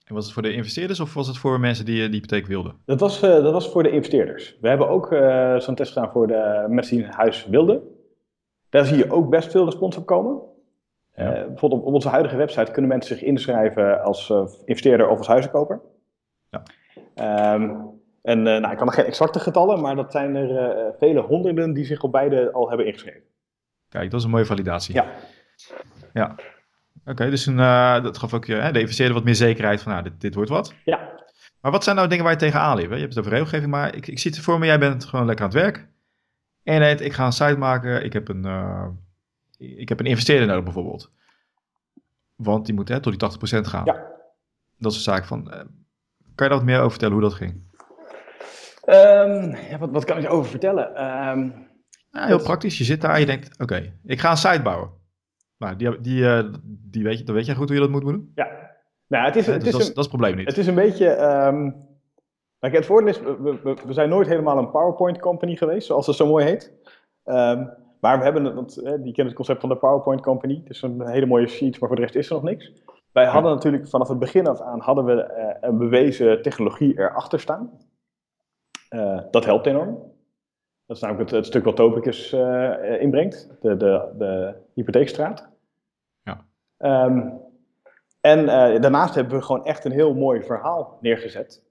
En 0.04 0.13
was 0.13 0.24
het 0.24 0.34
voor 0.34 0.44
de 0.44 0.54
investeerders 0.54 1.00
of 1.00 1.13
was 1.13 1.27
het 1.27 1.38
voor 1.38 1.60
mensen 1.60 1.86
die 1.86 1.96
die 1.96 2.10
hypotheek 2.10 2.46
wilden? 2.46 2.75
Dat 2.86 3.00
was, 3.00 3.20
dat 3.20 3.54
was 3.54 3.72
voor 3.72 3.84
de 3.84 3.89
investeerders. 3.89 4.58
We 4.62 4.68
hebben 4.68 4.89
ook 4.89 5.08
zo'n 5.62 5.75
test 5.75 5.94
gedaan 5.94 6.12
voor 6.12 6.27
de 6.27 6.65
mensen 6.70 6.98
die 6.98 7.06
een 7.06 7.12
huis 7.12 7.46
wilden. 7.46 7.82
Daar 8.70 8.86
zie 8.86 8.98
je 8.98 9.12
ook 9.12 9.30
best 9.30 9.51
veel 9.51 9.65
respons 9.65 9.98
op 9.98 10.06
komen. 10.06 10.42
Ja. 11.16 11.32
bijvoorbeeld 11.32 11.84
op, 11.84 11.94
onze 11.94 12.10
huidige 12.10 12.36
website 12.36 12.72
kunnen 12.72 12.92
mensen 12.92 13.18
zich 13.18 13.28
inschrijven 13.28 14.04
als 14.04 14.34
investeerder 14.66 15.08
of 15.08 15.18
als 15.18 15.28
huizenkoper. 15.28 15.82
Ja. 16.50 16.64
Um, 17.54 17.94
en 18.22 18.38
uh, 18.38 18.44
nou, 18.44 18.72
ik 18.72 18.78
kan 18.78 18.86
nog 18.86 18.96
geen 18.96 19.06
exacte 19.06 19.40
getallen, 19.40 19.82
maar 19.82 19.96
dat 19.96 20.12
zijn 20.12 20.36
er 20.36 20.94
vele 21.00 21.22
honderden 21.22 21.74
die 21.74 21.86
zich 21.86 22.02
op 22.02 22.12
beide 22.12 22.52
al 22.52 22.68
hebben 22.68 22.86
ingeschreven. 22.86 23.22
Kijk, 23.90 24.12
dat 24.12 24.20
is 24.20 24.26
een 24.26 24.32
mooie 24.32 24.46
validatie. 24.46 24.96
Ja. 24.96 25.06
Ja. 26.14 26.36
Oké, 27.06 27.30
dus 27.30 27.46
een, 27.46 27.58
dat 28.04 28.18
gaf 28.18 28.34
ook 28.34 28.46
je, 28.46 28.70
de 28.72 28.80
investeerder 28.80 29.16
wat 29.16 29.24
meer 29.24 29.36
zekerheid 29.36 29.82
van, 29.82 29.92
nou, 29.92 30.04
dit, 30.04 30.22
dit 30.22 30.36
wordt 30.36 30.50
wat. 30.50 30.74
Ja. 30.86 31.14
Maar 31.62 31.72
wat 31.72 31.84
zijn 31.84 31.96
nou 31.96 32.08
dingen 32.08 32.24
waar 32.24 32.34
je 32.34 32.40
tegenaan 32.40 32.78
liep? 32.78 32.92
Je 32.92 32.96
hebt 32.96 33.10
het 33.10 33.20
over 33.20 33.32
regelgeving, 33.32 33.72
maar 33.72 33.96
ik, 33.96 34.08
ik 34.08 34.20
zie 34.20 34.32
het 34.32 34.40
voor 34.40 34.60
me, 34.60 34.66
jij 34.66 34.80
bent 34.80 35.06
gewoon 35.06 35.26
lekker 35.26 35.46
aan 35.46 35.52
het 35.52 35.62
werk. 35.62 35.88
En 36.64 37.04
ik 37.06 37.14
ga 37.14 37.26
een 37.26 37.32
site 37.32 37.58
maken, 37.58 38.04
ik 38.04 38.14
heb 38.14 38.28
een, 38.28 38.46
ik 39.58 39.90
heb 39.90 40.00
een 40.00 40.06
investeerder 40.06 40.48
nodig 40.48 40.64
bijvoorbeeld. 40.64 41.12
Want 42.36 42.66
die 42.66 42.76
moet 42.76 42.90
hè, 42.90 43.00
tot 43.00 43.20
die 43.20 43.60
80% 43.60 43.62
gaan. 43.62 43.86
Ja. 43.86 44.14
Dat 44.78 44.92
is 44.92 44.98
een 44.98 45.04
zaak 45.04 45.26
van, 45.26 45.44
kan 46.36 46.48
je 46.48 46.50
daar 46.50 46.50
wat 46.50 46.64
meer 46.64 46.78
over 46.78 46.90
vertellen 46.90 47.14
hoe 47.14 47.24
dat 47.24 47.34
ging? 47.34 47.64
Um, 48.86 49.56
ja, 49.70 49.77
wat, 49.79 49.92
wat, 49.92 50.06
kan 50.06 50.18
ik 50.18 50.24
erover 50.24 50.50
vertellen? 50.50 51.03
Um, 51.29 51.68
heel 52.12 52.44
praktisch. 52.44 52.77
Je 52.77 52.84
zit 52.84 53.01
daar 53.01 53.14
en 53.14 53.20
je 53.20 53.25
denkt, 53.25 53.60
oké, 53.60 53.94
ik 54.03 54.20
ga 54.20 54.32
een 54.32 54.38
site 54.38 54.62
bouwen. 54.62 54.90
Nou, 55.58 55.75
die, 55.75 56.01
die, 56.01 56.22
uh, 56.22 56.53
die 56.64 57.03
weet 57.03 57.18
je, 57.18 57.24
dan 57.24 57.36
weet 57.36 57.46
je 57.46 57.56
goed 57.56 57.68
hoe 57.68 57.75
je 57.75 57.82
dat 57.82 57.92
moet 57.92 58.01
doen? 58.01 58.32
Ja. 58.36 58.48
Nou, 59.08 59.25
het 59.25 59.36
is, 59.36 59.46
het 59.46 59.64
dus 59.64 59.66
is 59.66 59.72
dat, 59.72 59.82
een, 59.82 59.88
dat, 59.88 59.98
is 59.98 60.12
het 60.12 60.20
probleem 60.20 60.36
niet. 60.36 60.48
Het 60.48 60.58
is 60.58 60.68
een 60.68 60.75
beetje... 60.75 61.22
Um, 61.22 61.84
het 62.60 62.86
voordeel 62.86 63.10
is, 63.10 63.20
we, 63.20 63.60
we, 63.64 63.77
we, 63.86 63.94
zijn 63.94 64.10
nooit 64.10 64.27
helemaal 64.27 64.58
een 64.58 64.72
PowerPoint 64.72 65.20
company 65.20 65.56
geweest, 65.56 65.88
zoals 65.88 66.08
het 66.08 66.16
zo 66.16 66.27
mooi 66.27 66.46
heet. 66.46 66.74
Maar 68.05 68.18
we 68.18 68.24
hebben, 68.24 68.55
want, 68.55 68.75
die 68.75 69.13
kennen 69.13 69.25
het 69.25 69.33
concept 69.33 69.59
van 69.59 69.70
de 69.70 69.75
PowerPoint 69.75 70.22
company. 70.22 70.59
Het 70.63 70.70
is 70.70 70.81
een 70.81 71.07
hele 71.07 71.25
mooie 71.25 71.48
sheet, 71.48 71.79
maar 71.79 71.89
voor 71.89 71.98
de 71.98 72.01
rest 72.01 72.15
is 72.15 72.27
er 72.27 72.33
nog 72.33 72.44
niks. 72.44 72.72
Wij 73.11 73.25
hadden 73.25 73.51
natuurlijk 73.53 73.87
vanaf 73.87 74.07
het 74.07 74.20
begin 74.20 74.48
af 74.48 74.61
aan 74.61 74.79
hadden 74.79 75.05
we 75.05 75.13
uh, 75.13 75.70
een 75.70 75.77
bewezen 75.77 76.41
technologie 76.41 77.00
erachter 77.00 77.39
staan. 77.39 77.72
Uh, 78.89 79.22
dat 79.31 79.46
helpt 79.46 79.65
enorm. 79.65 80.13
Dat 80.85 80.96
is 80.96 81.01
namelijk 81.01 81.29
het, 81.29 81.39
het 81.39 81.46
stuk 81.46 81.63
wat 81.63 81.75
Topicus 81.75 82.33
uh, 82.33 83.01
inbrengt, 83.01 83.50
de, 83.61 83.77
de, 83.77 84.13
de 84.18 84.55
hypotheekstraat. 84.74 85.50
Ja. 86.24 86.46
Um, 87.05 87.41
en 88.22 88.39
uh, 88.39 88.81
daarnaast 88.81 89.15
hebben 89.15 89.37
we 89.37 89.44
gewoon 89.44 89.65
echt 89.65 89.85
een 89.85 89.91
heel 89.91 90.13
mooi 90.13 90.44
verhaal 90.44 90.98
neergezet. 91.01 91.63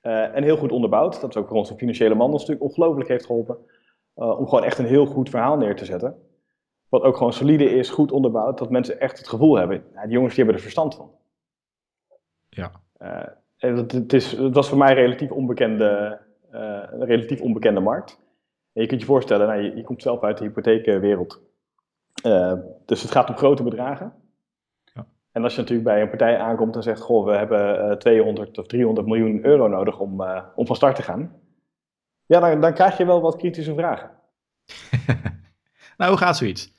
en 0.00 0.42
heel 0.42 0.56
goed 0.56 0.72
onderbouwd. 0.72 1.20
Dat 1.20 1.30
is 1.30 1.36
ook 1.36 1.48
voor 1.48 1.56
onze 1.56 1.76
financiële 1.76 2.14
man 2.14 2.38
stuk 2.38 2.62
ongelooflijk 2.62 3.08
heeft 3.08 3.26
geholpen. 3.26 3.58
Om 4.14 4.48
gewoon 4.48 4.64
echt 4.64 4.78
een 4.78 4.86
heel 4.86 5.06
goed 5.06 5.30
verhaal 5.30 5.56
neer 5.56 5.76
te 5.76 5.84
zetten. 5.84 6.16
Wat 6.88 7.02
ook 7.02 7.16
gewoon 7.16 7.32
solide 7.32 7.64
is, 7.64 7.90
goed 7.90 8.12
onderbouwd. 8.12 8.58
Dat 8.58 8.70
mensen 8.70 9.00
echt 9.00 9.18
het 9.18 9.28
gevoel 9.28 9.56
hebben, 9.56 9.84
nou, 9.94 10.06
die 10.06 10.14
jongens 10.14 10.34
die 10.34 10.44
hebben 10.44 10.62
er 10.62 10.68
verstand 10.68 10.94
van. 10.94 11.10
Ja. 12.48 12.70
Het, 13.56 13.92
het, 13.92 14.12
is, 14.12 14.32
het 14.32 14.54
was 14.54 14.68
voor 14.68 14.78
mij 14.78 14.90
een 14.90 14.96
relatief 14.96 15.30
onbekende, 15.30 16.20
uh, 16.52 16.82
een 16.90 17.04
relatief 17.04 17.40
onbekende 17.40 17.80
markt. 17.80 18.20
En 18.72 18.82
je 18.82 18.86
kunt 18.86 19.00
je 19.00 19.06
voorstellen, 19.06 19.46
nou, 19.46 19.60
je, 19.62 19.76
je, 19.76 19.82
komt 19.82 20.02
zelf 20.02 20.22
uit 20.22 20.38
de 20.38 20.44
hypotheekwereld. 20.44 21.40
Uh, 22.26 22.52
dus 22.84 23.02
het 23.02 23.10
gaat 23.10 23.28
om 23.28 23.36
grote 23.36 23.62
bedragen. 23.62 24.12
Ja. 24.84 25.06
En 25.32 25.42
als 25.42 25.54
je 25.54 25.60
natuurlijk 25.60 25.88
bij 25.88 26.02
een 26.02 26.08
partij 26.08 26.38
aankomt 26.38 26.76
en 26.76 26.82
zegt: 26.82 27.00
Goh, 27.00 27.24
we 27.24 27.32
hebben 27.32 27.98
200 27.98 28.58
of 28.58 28.66
300 28.66 29.06
miljoen 29.06 29.44
euro 29.44 29.68
nodig 29.68 30.00
om, 30.00 30.20
uh, 30.20 30.42
om 30.54 30.66
van 30.66 30.76
start 30.76 30.96
te 30.96 31.02
gaan. 31.02 31.39
Ja, 32.30 32.40
dan, 32.40 32.60
dan 32.60 32.74
krijg 32.74 32.96
je 32.96 33.06
wel 33.06 33.20
wat 33.20 33.36
kritische 33.36 33.74
vragen. 33.74 34.10
nou, 35.96 36.10
hoe 36.10 36.20
gaat 36.20 36.36
zoiets? 36.36 36.72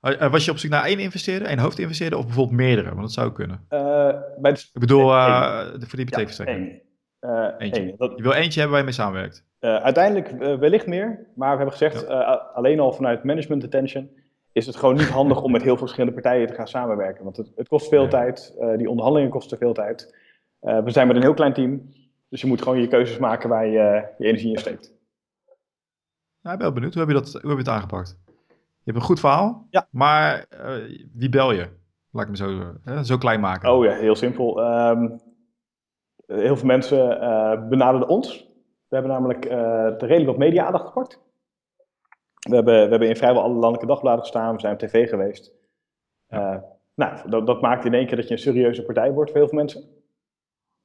Eh, 0.00 0.30
was 0.30 0.44
je 0.44 0.50
op 0.50 0.58
zoek 0.58 0.70
naar 0.70 0.84
één 0.84 0.98
investeerder, 0.98 1.48
één 1.48 1.58
hoofdinvesteerder 1.58 2.18
of 2.18 2.24
bijvoorbeeld 2.24 2.56
meerdere? 2.56 2.88
Want 2.88 3.00
dat 3.00 3.12
zou 3.12 3.32
kunnen. 3.32 3.66
Uh, 3.70 4.08
bij 4.38 4.52
Ik 4.52 4.68
bedoel, 4.72 5.10
uh, 5.10 5.58
de, 5.58 5.86
voor 5.86 5.96
die 5.96 5.98
hypotheekverstrekking. 5.98 6.82
Ja, 7.20 7.54
uh, 7.58 7.66
eentje. 7.66 7.94
Dat... 7.96 8.12
Je 8.16 8.22
wil 8.22 8.32
eentje 8.32 8.60
hebben 8.60 8.70
waar 8.70 8.78
je 8.78 8.84
mee 8.84 8.94
samenwerkt? 8.94 9.44
uiteindelijk 9.60 10.58
wellicht 10.60 10.86
meer, 10.86 11.26
maar 11.34 11.50
we 11.50 11.56
hebben 11.56 11.72
gezegd, 11.72 12.08
ja. 12.08 12.50
alleen 12.54 12.80
al 12.80 12.92
vanuit 12.92 13.24
management 13.24 13.64
attention 13.64 14.10
is 14.52 14.66
het 14.66 14.76
gewoon 14.76 14.94
niet 14.94 15.08
handig 15.08 15.42
om 15.42 15.52
met 15.52 15.62
heel 15.62 15.76
veel 15.76 15.86
verschillende 15.86 16.20
partijen 16.20 16.46
te 16.46 16.54
gaan 16.54 16.68
samenwerken. 16.68 17.24
Want 17.24 17.36
het, 17.36 17.52
het 17.56 17.68
kost 17.68 17.88
veel 17.88 18.02
ja. 18.02 18.08
tijd, 18.08 18.54
die 18.76 18.88
onderhandelingen 18.88 19.30
kosten 19.30 19.58
veel 19.58 19.72
tijd. 19.72 20.16
we 20.60 20.90
zijn 20.90 21.06
met 21.06 21.16
een 21.16 21.22
heel 21.22 21.34
klein 21.34 21.52
team, 21.52 21.88
dus 22.34 22.42
je 22.42 22.48
moet 22.48 22.62
gewoon 22.62 22.80
je 22.80 22.88
keuzes 22.88 23.18
maken 23.18 23.48
waar 23.48 23.66
je 23.66 23.72
je 24.18 24.24
energie 24.24 24.50
in 24.50 24.58
steekt. 24.58 24.92
Nou, 26.40 26.54
ik 26.54 26.58
ben 26.58 26.58
wel 26.58 26.72
benieuwd. 26.72 26.94
Hoe 26.94 27.02
heb 27.02 27.12
je, 27.12 27.18
dat, 27.18 27.32
hoe 27.32 27.40
heb 27.40 27.50
je 27.50 27.56
het 27.56 27.68
aangepakt? 27.68 28.18
Je 28.56 28.82
hebt 28.84 28.96
een 28.96 29.02
goed 29.02 29.20
verhaal, 29.20 29.66
ja. 29.70 29.86
maar 29.90 30.46
uh, 30.52 30.98
wie 31.12 31.28
bel 31.28 31.52
je? 31.52 31.68
Laat 32.10 32.24
ik 32.24 32.30
me 32.30 32.36
zo, 32.36 32.74
uh, 32.86 33.02
zo 33.02 33.18
klein 33.18 33.40
maken. 33.40 33.72
Oh 33.72 33.84
ja, 33.84 33.92
heel 33.92 34.14
simpel. 34.14 34.64
Um, 34.88 35.20
heel 36.26 36.56
veel 36.56 36.66
mensen 36.66 37.22
uh, 37.22 37.68
benaderden 37.68 38.08
ons. 38.08 38.48
We 38.88 38.96
hebben 38.96 39.10
namelijk 39.12 39.44
redelijk 40.00 40.26
wat 40.26 40.38
media-aandacht 40.38 40.86
gepakt. 40.86 41.20
We 42.48 42.54
hebben, 42.54 42.74
we 42.74 42.90
hebben 42.90 43.08
in 43.08 43.16
vrijwel 43.16 43.42
alle 43.42 43.52
landelijke 43.54 43.86
dagbladen 43.86 44.20
gestaan, 44.20 44.54
we 44.54 44.60
zijn 44.60 44.72
op 44.72 44.78
tv 44.78 45.08
geweest. 45.08 45.52
Ja. 46.28 46.64
nou, 46.94 47.30
dat, 47.30 47.46
dat, 47.46 47.60
maakt 47.60 47.84
in 47.84 47.94
één 47.94 48.06
keer 48.06 48.16
dat 48.16 48.28
je 48.28 48.34
een 48.34 48.40
serieuze 48.40 48.84
partij 48.84 49.12
wordt 49.12 49.30
voor 49.30 49.38
heel 49.38 49.48
veel 49.48 49.58
mensen. 49.58 50.03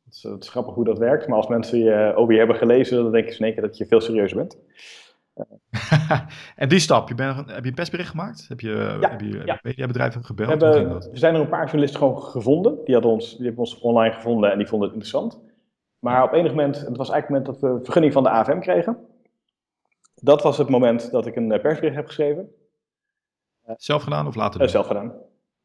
Het 0.10 0.18
is, 0.18 0.24
het 0.24 0.44
is 0.44 0.50
grappig 0.50 0.74
hoe 0.74 0.86
dat 0.86 0.98
werkt, 0.98 1.28
maar 1.28 1.38
als 1.38 1.48
mensen 1.48 1.80
je 1.80 2.14
over 2.16 2.34
je 2.34 2.40
hebben 2.40 2.58
gelezen, 2.58 3.04
dan 3.04 3.12
denken 3.12 3.34
ze 3.34 3.40
in 3.40 3.46
één 3.46 3.54
keer 3.54 3.64
dat 3.64 3.78
je 3.78 3.86
veel 3.86 4.02
serieuzer 4.02 4.38
bent. 4.38 4.58
en 6.56 6.70
die 6.70 6.80
stap, 6.80 7.10
je 7.10 7.24
heb 7.24 7.64
je 7.64 7.70
een 7.70 7.74
persbericht 7.74 8.10
gemaakt? 8.10 8.46
Heb 8.48 8.60
je, 8.60 8.98
ja, 9.02 9.10
heb 9.10 9.22
je 9.22 9.42
ja. 9.46 9.60
mediabedrijven 9.62 10.26
gebeld? 10.26 10.62
We, 10.62 10.66
hebben, 10.66 11.00
we 11.00 11.18
zijn 11.18 11.36
er 11.36 11.42
een 11.42 11.50
paar 11.50 11.64
journalisten 11.64 12.00
gewoon 12.00 12.22
gevonden. 12.22 12.78
Die, 12.86 12.94
hadden 12.94 13.12
ons, 13.12 13.36
die 13.36 13.46
hebben 13.46 13.64
ons 13.64 13.80
online 13.80 14.14
gevonden 14.14 14.52
en 14.52 14.58
die 14.58 14.68
vonden 14.68 14.88
het 14.88 14.98
interessant. 14.98 15.42
Maar 16.00 16.24
op 16.24 16.34
enig 16.34 16.52
moment, 16.52 16.80
het 16.80 16.98
was 16.98 17.10
eigenlijk 17.10 17.18
het 17.18 17.30
moment 17.30 17.46
dat 17.46 17.80
we 17.80 17.84
vergunning 17.84 18.14
van 18.14 18.24
de 18.24 18.30
AFM 18.30 18.60
kregen. 18.60 18.98
Dat 20.16 20.42
was 20.42 20.58
het 20.58 20.70
moment 20.70 21.12
dat 21.12 21.26
ik 21.26 21.36
een 21.36 21.48
persbericht 21.48 21.96
heb 21.96 22.06
geschreven. 22.06 22.50
Zelf 23.76 24.04
gedaan 24.04 24.28
of 24.28 24.36
later? 24.36 24.62
Uh, 24.62 24.68
zelf 24.68 24.88
gedaan. 24.88 25.14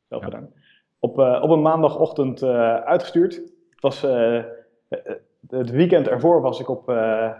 Zelf 0.08 0.22
ja. 0.22 0.28
gedaan. 0.28 0.52
Op, 0.98 1.18
uh, 1.18 1.40
op 1.42 1.50
een 1.50 1.62
maandagochtend 1.62 2.42
uh, 2.42 2.76
uitgestuurd. 2.76 3.53
Was 3.84 4.00
het 5.48 5.70
weekend 5.70 6.08
ervoor 6.08 6.40
was 6.40 6.60
ik 6.60 6.68
op 6.68 6.86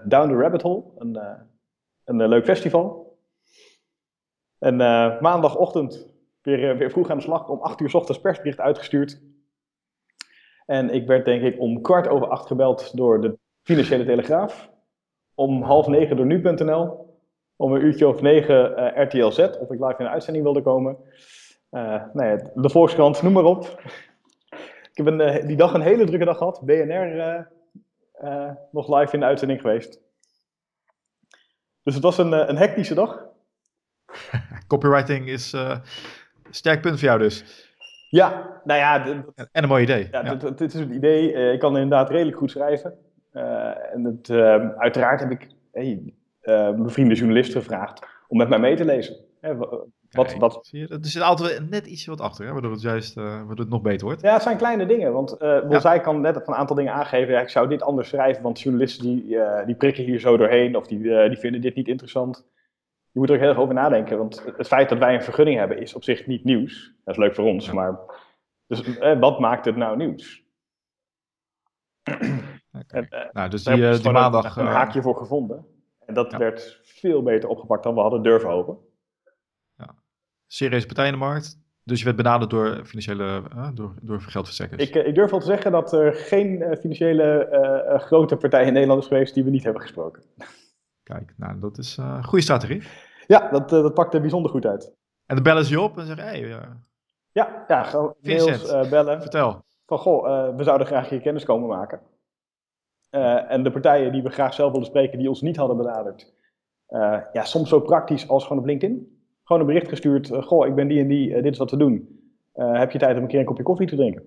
Down 0.05 0.29
the 0.29 0.37
Rabbit 0.37 0.63
Hole, 0.63 0.83
een 0.99 1.19
een 2.05 2.29
leuk 2.29 2.45
festival. 2.45 3.17
En 4.59 4.77
maandagochtend 5.21 6.15
weer, 6.43 6.77
weer 6.77 6.91
vroeg 6.91 7.11
aan 7.11 7.17
de 7.17 7.23
slag. 7.23 7.49
Om 7.49 7.61
acht 7.61 7.81
uur 7.81 7.91
s 7.91 7.95
ochtends 7.95 8.21
persbericht 8.21 8.61
uitgestuurd. 8.61 9.23
En 10.67 10.91
ik 10.91 11.07
werd 11.07 11.25
denk 11.25 11.43
ik 11.43 11.61
om 11.61 11.81
kwart 11.81 12.09
over 12.09 12.29
acht 12.29 12.47
gebeld 12.47 12.97
door 12.97 13.21
de 13.21 13.39
Financiële 13.63 14.05
Telegraaf. 14.05 14.71
Om 15.35 15.63
half 15.63 15.87
negen 15.87 16.17
door 16.17 16.27
nu.nl. 16.27 17.13
Om 17.57 17.73
een 17.73 17.85
uurtje 17.85 18.09
of 18.09 18.21
negen 18.21 18.79
uh, 18.79 19.05
RTL 19.05 19.31
Z, 19.31 19.39
of 19.39 19.71
ik 19.71 19.81
live 19.81 19.95
in 19.99 20.05
de 20.05 20.11
uitzending 20.11 20.45
wilde 20.45 20.63
komen. 20.63 20.97
Uh, 21.71 22.03
nou 22.13 22.29
ja, 22.29 22.51
de 22.55 22.71
Volkskrant, 22.71 23.23
noem 23.23 23.33
maar 23.33 23.45
op. 23.45 23.83
ik 24.95 25.05
heb 25.05 25.07
een, 25.07 25.21
uh, 25.21 25.47
die 25.47 25.57
dag 25.57 25.75
een 25.75 25.81
hele 25.81 26.05
drukke 26.05 26.25
dag 26.25 26.37
gehad. 26.37 26.61
BNR 26.65 27.53
nog 28.71 28.99
live 28.99 29.15
in 29.15 29.21
de 29.21 29.27
uitzending 29.27 29.61
geweest. 29.61 30.01
Dus 31.83 31.95
het 31.95 32.03
was 32.03 32.19
een, 32.19 32.33
een 32.33 32.57
hectische 32.57 32.95
dag. 32.95 33.27
Copywriting 34.69 35.29
is 35.29 35.53
een 35.53 35.81
sterk 36.51 36.81
punt 36.81 36.99
voor 36.99 37.09
jou 37.09 37.19
dus. 37.19 37.69
Ja, 38.09 38.61
nou 38.65 38.81
ja. 38.81 39.07
En 39.53 39.63
een 39.63 39.69
mooi 39.69 39.83
idee. 39.83 40.09
Ja, 40.11 40.25
ja. 40.25 40.35
Dit, 40.35 40.61
is 40.61 40.81
het 40.81 40.91
idee. 40.91 41.53
Ik 41.53 41.59
kan 41.59 41.77
inderdaad 41.77 42.11
redelijk 42.11 42.37
goed 42.37 42.51
schrijven. 42.51 42.99
En 43.93 44.05
het, 44.05 44.29
uh, 44.29 44.69
uiteraard 44.77 45.21
heb 45.21 45.31
ik 45.31 45.49
hey, 45.73 46.15
mijn 46.45 46.91
vrienden 46.91 47.17
journalisten 47.17 47.61
gevraagd 47.61 48.07
om 48.29 48.37
met 48.37 48.49
mij 48.49 48.59
mee 48.59 48.77
te 48.77 48.85
lezen. 48.85 49.17
Hè, 49.41 49.55
wat, 50.15 50.35
wat, 50.35 50.67
zie 50.67 50.81
je, 50.81 50.89
er 50.89 50.99
zit 51.07 51.23
altijd 51.23 51.71
net 51.71 51.87
iets 51.87 52.07
wat 52.07 52.21
achter, 52.21 52.47
hè, 52.47 52.53
waardoor, 52.53 52.71
het 52.71 52.83
juist, 52.83 53.15
waardoor 53.15 53.57
het 53.57 53.69
nog 53.69 53.83
beter 53.83 54.07
wordt. 54.07 54.23
Ja, 54.23 54.33
het 54.33 54.43
zijn 54.43 54.57
kleine 54.57 54.87
dingen. 54.87 55.13
Want 55.13 55.37
ja. 55.39 55.81
zij 55.81 56.01
kan 56.01 56.21
net 56.21 56.37
een 56.37 56.55
aantal 56.55 56.77
dingen 56.77 56.93
aangeven. 56.93 57.35
Ja, 57.35 57.41
ik 57.41 57.49
zou 57.49 57.69
dit 57.69 57.83
anders 57.83 58.09
schrijven, 58.09 58.43
want 58.43 58.61
journalisten 58.61 59.05
die, 59.05 59.39
die 59.67 59.75
prikken 59.75 60.05
hier 60.05 60.21
zo 60.21 60.37
doorheen. 60.37 60.77
Of 60.77 60.87
die, 60.87 60.99
die 61.29 61.39
vinden 61.39 61.61
dit 61.61 61.75
niet 61.75 61.89
interessant 61.89 62.45
je 63.15 63.21
moet 63.21 63.29
er 63.29 63.35
ook 63.35 63.41
heel 63.41 63.51
erg 63.51 63.59
over 63.59 63.75
nadenken. 63.75 64.19
Want 64.19 64.45
het 64.57 64.67
feit 64.67 64.89
dat 64.89 64.99
wij 64.99 65.15
een 65.15 65.23
vergunning 65.23 65.59
hebben 65.59 65.79
is 65.79 65.95
op 65.95 66.05
zich 66.05 66.27
niet 66.27 66.45
nieuws. 66.45 66.95
Dat 67.05 67.15
is 67.15 67.21
leuk 67.21 67.35
voor 67.35 67.45
ons, 67.45 67.73
maar 67.73 67.99
dus, 68.67 68.99
eh, 68.99 69.19
wat 69.19 69.39
maakt 69.39 69.65
het 69.65 69.77
nou 69.77 69.97
nieuws? 69.97 70.43
Okay. 72.87 73.07
En, 73.11 73.31
nou, 73.33 73.51
dus 73.51 73.65
die, 73.65 73.77
uh, 73.77 73.93
die 73.93 74.11
maandag... 74.11 74.57
Een, 74.57 74.67
een, 74.67 74.73
haakje 74.73 75.03
voor 75.03 75.17
gevonden. 75.17 75.67
En 76.07 76.15
dat 76.15 76.31
ja. 76.31 76.39
werd 76.39 76.81
veel 76.83 77.23
beter 77.23 77.49
opgepakt 77.49 77.83
dan 77.83 77.95
we 77.95 78.01
hadden 78.01 78.23
durven 78.23 78.51
hopen. 78.51 78.79
Serieuze 80.55 80.87
partij 80.87 81.07
in 81.07 81.13
de 81.13 81.19
markt. 81.19 81.59
Dus 81.85 81.99
je 81.99 82.05
werd 82.05 82.17
benaderd 82.17 82.51
door 82.51 82.85
financiële, 82.85 83.43
uh, 83.55 83.69
door, 83.75 83.95
door 84.01 84.21
geldverstrekkers. 84.21 84.83
Ik, 84.83 84.95
ik 84.95 85.15
durf 85.15 85.31
wel 85.31 85.41
te 85.41 85.47
zeggen 85.47 85.73
dat 85.73 85.93
er 85.93 86.15
geen 86.15 86.77
financiële 86.81 87.99
grote 88.01 88.37
partij 88.37 88.67
in 88.67 88.73
Nederland 88.73 89.03
is 89.03 89.09
geweest 89.09 89.35
die 89.35 89.45
we 89.45 89.51
niet 89.51 89.65
hebben 89.65 89.83
gesproken. 89.83 90.23
Kijk, 91.03 91.35
nou, 91.37 91.61
dat 91.61 91.79
is 91.79 91.97
een 91.97 92.25
goede 92.25 92.45
strategie. 92.45 92.83
Ja, 93.27 93.51
dat, 93.51 93.69
dat 93.69 93.95
pakt 93.95 94.15
er 94.15 94.21
bijzonder 94.21 94.51
goed 94.51 94.67
uit. 94.67 94.95
En 95.27 95.35
dan 95.35 95.45
bellen 95.45 95.65
ze 95.65 95.71
je 95.71 95.81
op 95.81 95.99
en 95.99 96.07
zeggen, 96.07 96.25
hé... 96.25 96.41
Hey, 96.41 96.69
ja, 97.33 97.65
ja, 97.69 97.83
gewoon 97.83 98.15
mails, 98.21 98.73
uh, 98.73 98.91
bellen. 98.91 99.21
Vertel. 99.21 99.65
Van, 99.87 99.99
goh, 99.99 100.57
we 100.57 100.65
zouden 100.65 100.87
graag 100.87 101.11
je 101.11 101.21
kennis 101.21 101.45
komen 101.45 101.69
maken. 101.69 102.01
en 103.49 103.63
de 103.63 103.71
partijen 103.71 104.13
die 104.13 104.23
we 104.23 104.31
graag 104.31 104.55
zelf 104.55 104.73
willen 104.73 104.87
spreken, 104.87 105.19
die 105.19 105.29
ons 105.29 105.41
niet 105.41 105.57
hadden 105.57 105.77
benaderd. 105.77 106.35
ja, 107.33 107.45
soms 107.45 107.69
zo 107.69 107.81
praktisch 107.81 108.29
als 108.29 108.43
gewoon 108.43 108.59
op 108.59 108.69
LinkedIn. 108.69 109.14
Gewoon 109.45 109.63
een 109.63 109.69
bericht 109.69 109.89
gestuurd, 109.89 110.29
goh, 110.29 110.67
ik 110.67 110.75
ben 110.75 110.89
die 110.89 111.01
en 111.01 111.09
die, 111.09 111.43
dit 111.43 111.53
is 111.53 111.59
wat 111.59 111.71
we 111.71 111.77
doen. 111.77 112.21
heb 112.53 112.91
je 112.91 112.99
tijd 112.99 113.17
om 113.17 113.23
een 113.23 113.29
keer 113.29 113.39
een 113.39 113.45
kopje 113.45 113.63
koffie 113.63 113.87
te 113.87 113.97
drinken? 113.97 114.23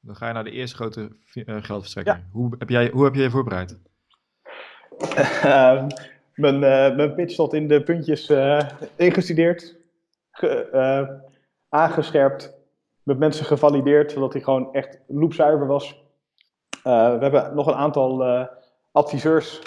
Dan 0.00 0.16
ga 0.16 0.26
je 0.26 0.32
naar 0.32 0.44
de 0.44 0.50
eerste 0.50 0.76
grote 0.76 1.10
geldverstrekking. 1.46 2.16
Ja. 2.16 2.28
Hoe, 2.32 2.54
heb 2.58 2.68
jij, 2.68 2.90
hoe 2.90 3.04
heb 3.04 3.14
jij 3.14 3.22
je 3.22 3.30
voorbereid? 3.30 3.78
Uh, 5.44 5.86
mijn, 6.34 6.54
uh, 6.54 6.96
mijn 6.96 7.14
pitch 7.14 7.32
stond 7.32 7.52
in 7.52 7.68
de 7.68 7.82
puntjes 7.82 8.30
uh, 8.30 8.60
ingestudeerd, 8.96 9.76
ge, 10.30 11.20
aangescherpt, 11.68 12.54
met 13.02 13.18
mensen 13.18 13.44
gevalideerd, 13.44 14.12
zodat 14.12 14.32
hij 14.32 14.42
gewoon 14.42 14.72
echt 14.72 14.98
loopzuiver 15.06 15.66
was. 15.66 16.04
we 16.82 17.18
hebben 17.20 17.54
nog 17.54 17.66
een 17.66 17.74
aantal 17.74 18.24
adviseurs 18.92 19.62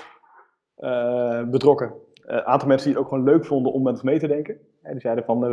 betrokken. 1.45 1.93
Een 2.25 2.43
aantal 2.43 2.67
mensen 2.67 2.87
die 2.87 2.97
het 2.97 3.05
ook 3.05 3.11
gewoon 3.11 3.23
leuk 3.23 3.45
vonden 3.45 3.71
om 3.71 3.83
met 3.83 3.93
ons 3.93 4.01
mee 4.01 4.19
te 4.19 4.27
denken. 4.27 4.57
die 4.83 4.99
zeiden 4.99 5.23
van, 5.23 5.39
we, 5.39 5.47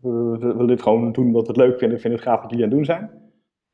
we, 0.00 0.10
we, 0.10 0.38
willen 0.38 0.66
dit 0.66 0.82
gewoon 0.82 1.12
doen 1.12 1.26
omdat 1.26 1.46
we 1.46 1.52
het 1.52 1.56
leuk 1.56 1.78
vinden. 1.78 2.00
vinden 2.00 2.18
het 2.18 2.28
gaaf 2.28 2.40
wat 2.40 2.50
jullie 2.50 2.64
aan 2.64 2.70
het 2.70 2.78
doen 2.78 2.96
zijn. 2.96 3.10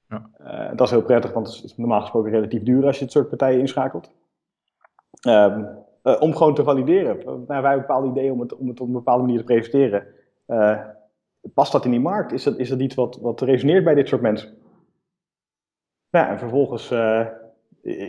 Ja. 0.09 0.75
dat 0.75 0.87
is 0.87 0.93
heel 0.93 1.03
prettig, 1.03 1.33
want 1.33 1.47
het 1.55 1.65
is 1.65 1.77
normaal 1.77 2.01
gesproken 2.01 2.31
relatief 2.31 2.63
duur 2.63 2.87
als 2.87 2.99
je 2.99 3.05
het 3.05 3.13
soort 3.13 3.29
partijen 3.29 3.61
inschakelt. 3.61 4.11
Um, 5.29 5.69
uh, 6.03 6.21
om 6.21 6.35
gewoon 6.35 6.55
te 6.55 6.63
valideren. 6.63 7.17
Nou, 7.25 7.45
wij 7.47 7.55
hebben 7.55 7.73
een 7.73 7.79
bepaald 7.79 8.07
idee 8.07 8.33
om 8.33 8.41
het, 8.41 8.57
om 8.57 8.69
het 8.69 8.81
op 8.81 8.87
een 8.87 8.93
bepaalde 8.93 9.23
manier 9.23 9.39
te 9.39 9.45
presenteren. 9.45 10.07
Past 11.55 11.73
dat 11.73 11.85
in 11.85 11.91
die 11.91 12.01
markt? 12.01 12.33
Is 12.33 12.43
dat, 12.43 12.59
is 12.59 12.69
dat 12.69 12.81
iets 12.81 12.95
wat, 12.95 13.19
wat 13.21 13.41
resoneert 13.41 13.85
bij 13.85 13.95
dit 13.95 14.09
soort 14.09 14.23
mensen? 14.23 14.57
Nou, 16.11 16.29
en 16.29 16.39
vervolgens, 16.39 16.91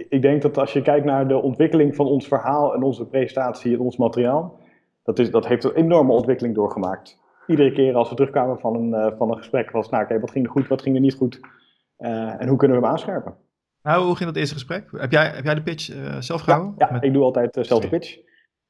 ik 0.09 0.21
denk 0.21 0.41
dat 0.41 0.57
als 0.57 0.73
je 0.73 0.81
kijkt 0.81 1.05
naar 1.05 1.27
de 1.27 1.41
ontwikkeling 1.41 1.95
van 1.95 2.05
ons 2.05 2.27
verhaal 2.27 2.73
en 2.73 2.83
onze 2.83 3.05
presentatie 3.05 3.73
en 3.73 3.79
ons 3.79 3.97
materiaal, 3.97 4.59
dat, 5.03 5.19
is, 5.19 5.31
dat 5.31 5.47
heeft 5.47 5.63
een 5.63 5.75
enorme 5.75 6.12
ontwikkeling 6.12 6.55
doorgemaakt. 6.55 7.21
Iedere 7.47 7.71
keer 7.71 7.95
als 7.95 8.09
we 8.09 8.15
terugkwamen 8.15 8.59
van 8.59 8.75
een, 8.75 9.17
van 9.17 9.31
een 9.31 9.38
gesprek 9.38 9.71
was, 9.71 9.89
nou 9.89 10.03
oké, 10.03 10.19
wat 10.19 10.31
ging 10.31 10.45
er 10.45 10.51
goed, 10.51 10.67
wat 10.67 10.81
ging 10.81 10.95
er 10.95 11.01
niet 11.01 11.15
goed 11.15 11.39
en 11.97 12.47
hoe 12.47 12.57
kunnen 12.57 12.77
we 12.77 12.83
hem 12.83 12.91
aanscherpen? 12.91 13.36
Nou, 13.83 14.05
hoe 14.05 14.15
ging 14.15 14.29
dat 14.29 14.38
eerste 14.38 14.53
gesprek? 14.53 14.91
Heb 14.91 15.12
jij, 15.12 15.27
heb 15.29 15.43
jij 15.43 15.55
de 15.55 15.63
pitch 15.63 15.89
uh, 15.89 16.15
zelf 16.19 16.41
gehouden? 16.41 16.73
Ja, 16.77 16.89
ja 16.91 17.01
ik 17.01 17.13
doe 17.13 17.23
altijd 17.23 17.57
uh, 17.57 17.63
zelf 17.63 17.81
de 17.81 17.89
pitch. 17.89 18.17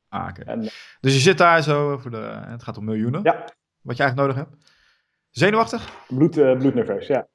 Ah, 0.09 0.27
oké. 0.29 0.41
Okay. 0.41 0.71
Dus 0.99 1.13
je 1.13 1.19
zit 1.19 1.37
daar 1.37 1.63
zo 1.63 1.97
voor 1.97 2.11
de. 2.11 2.41
Het 2.47 2.63
gaat 2.63 2.77
om 2.77 2.85
miljoenen. 2.85 3.23
Ja. 3.23 3.33
Wat 3.81 3.97
je 3.97 4.03
eigenlijk 4.03 4.15
nodig 4.15 4.35
hebt. 4.35 4.71
Zenuwachtig? 5.29 6.05
Bloed, 6.07 6.31
bloednerveus, 6.31 7.07
ja. 7.07 7.27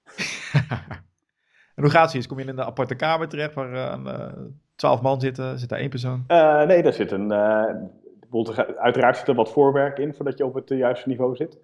en 1.79 1.85
hoe 1.85 1.91
gaat 1.91 2.13
het? 2.13 2.27
Kom 2.27 2.39
je 2.39 2.45
in 2.45 2.51
een 2.51 2.63
aparte 2.65 2.95
kamer 2.95 3.29
terecht 3.29 3.55
waar 3.55 4.35
twaalf 4.75 5.03
man 5.03 5.21
zitten? 5.21 5.59
Zit 5.59 5.69
daar 5.69 5.79
één 5.79 5.91
persoon? 5.91 6.25
nee, 6.67 6.83
daar 6.83 6.93
zit 6.93 7.11
een. 7.11 7.33
uiteraard 8.79 9.17
zit 9.17 9.29
er 9.29 9.35
wat 9.35 9.53
voorwerk 9.53 9.99
in 9.99 10.15
voordat 10.15 10.39
je 10.39 10.47
op 10.47 10.55
het 10.55 10.69
juiste 10.69 11.09
niveau 11.09 11.37
zit. 11.37 11.59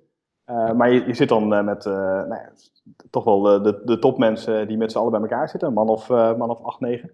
Uh, 0.46 0.72
maar 0.72 0.92
je, 0.92 1.06
je, 1.06 1.14
zit 1.14 1.28
dan 1.28 1.52
uh, 1.52 1.62
met 1.62 1.84
uh, 1.84 1.92
nou 1.94 2.34
ja, 2.34 2.52
toch 3.10 3.24
wel 3.24 3.40
de, 3.40 3.82
de 3.84 3.98
topmensen 3.98 4.68
die 4.68 4.76
met 4.76 4.92
z'n 4.92 4.98
allen 4.98 5.10
bij 5.10 5.20
elkaar 5.20 5.48
zitten, 5.48 5.68
een 5.68 5.74
man 5.74 5.88
of, 5.88 6.08
man 6.08 6.50
of 6.50 6.62
acht, 6.62 6.80
negen. 6.80 7.10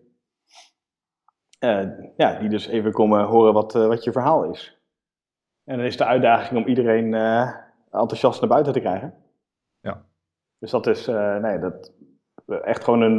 ja, 2.17 2.39
die 2.39 2.49
dus 2.49 2.67
even 2.67 2.93
komen 2.93 3.25
horen 3.25 3.53
wat, 3.53 3.73
wat 3.73 4.05
je 4.05 4.13
verhaal 4.13 4.45
is. 4.45 4.79
En 5.65 5.77
dan 5.77 5.87
is 5.87 5.97
de 5.97 6.05
uitdaging 6.05 6.61
om 6.61 6.69
iedereen 6.69 7.15
enthousiast 7.91 8.41
naar 8.41 8.51
buiten 8.51 8.73
te 8.73 8.81
krijgen. 8.81 9.15
Ja. 9.81 10.05
Dus 10.59 10.71
dat 10.71 10.87
is 10.87 11.07
nee, 11.41 11.59
dat, 11.59 11.93
echt 12.51 12.85
gewoon 12.85 13.01
een, 13.01 13.19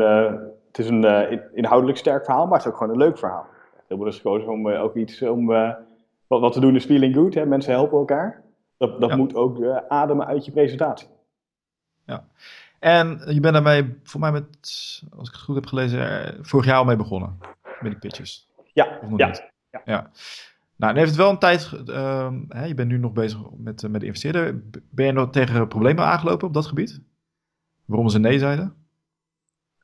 het 0.68 0.78
is 0.78 0.88
een 0.88 1.42
inhoudelijk 1.54 1.98
sterk 1.98 2.26
verhaal, 2.26 2.46
maar 2.46 2.58
het 2.58 2.66
is 2.66 2.72
ook 2.72 2.78
gewoon 2.78 2.94
een 2.94 3.00
leuk 3.00 3.18
verhaal. 3.18 3.48
Heel 3.88 3.98
bewust 3.98 4.22
gekozen 4.22 4.50
om 4.50 4.70
ook 4.70 4.96
iets, 4.96 5.22
om, 5.22 5.46
wat, 6.28 6.42
wat 6.42 6.56
we 6.56 6.62
doen 6.62 6.76
is 6.76 6.86
feeling 6.86 7.16
good, 7.16 7.34
hè? 7.34 7.46
mensen 7.46 7.74
helpen 7.74 7.98
elkaar. 7.98 8.42
Dat, 8.78 9.02
dat 9.02 9.10
ja. 9.10 9.16
moet 9.16 9.36
ook 9.36 9.66
ademen 9.88 10.28
uit 10.28 10.46
je 10.46 10.52
presentatie. 10.52 11.08
Ja. 12.06 12.26
En 12.80 13.22
je 13.26 13.40
bent 13.40 13.54
daarmee, 13.54 14.00
voor 14.04 14.20
mij 14.20 14.32
met, 14.32 14.46
als 15.18 15.28
ik 15.28 15.34
het 15.34 15.44
goed 15.44 15.56
heb 15.56 15.66
gelezen, 15.66 16.38
vorig 16.42 16.66
jaar 16.66 16.78
al 16.78 16.86
mee 16.86 16.96
begonnen. 16.96 17.38
Met 17.80 17.92
die 17.92 18.00
pitches. 18.00 18.50
Ja, 18.74 19.00
ja, 19.16 19.34
ja. 19.70 19.82
ja. 19.86 20.10
Nou, 20.76 20.94
en 20.94 20.98
heeft 20.98 21.10
het 21.10 21.20
wel 21.20 21.30
een 21.30 21.38
tijd, 21.38 21.72
uh, 21.86 22.32
hè, 22.48 22.66
je 22.66 22.74
bent 22.74 22.90
nu 22.90 22.98
nog 22.98 23.12
bezig 23.12 23.40
met, 23.58 23.84
uh, 23.84 23.90
met 23.90 24.00
de 24.00 24.06
investeerder. 24.06 24.62
Ben 24.90 25.06
je 25.06 25.12
nog 25.12 25.30
tegen 25.30 25.68
problemen 25.68 26.06
aangelopen 26.06 26.48
op 26.48 26.54
dat 26.54 26.66
gebied? 26.66 27.02
Waarom 27.86 28.10
ze 28.10 28.20
nee 28.20 28.40
zeiden? 28.40 28.76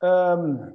Um, 0.00 0.74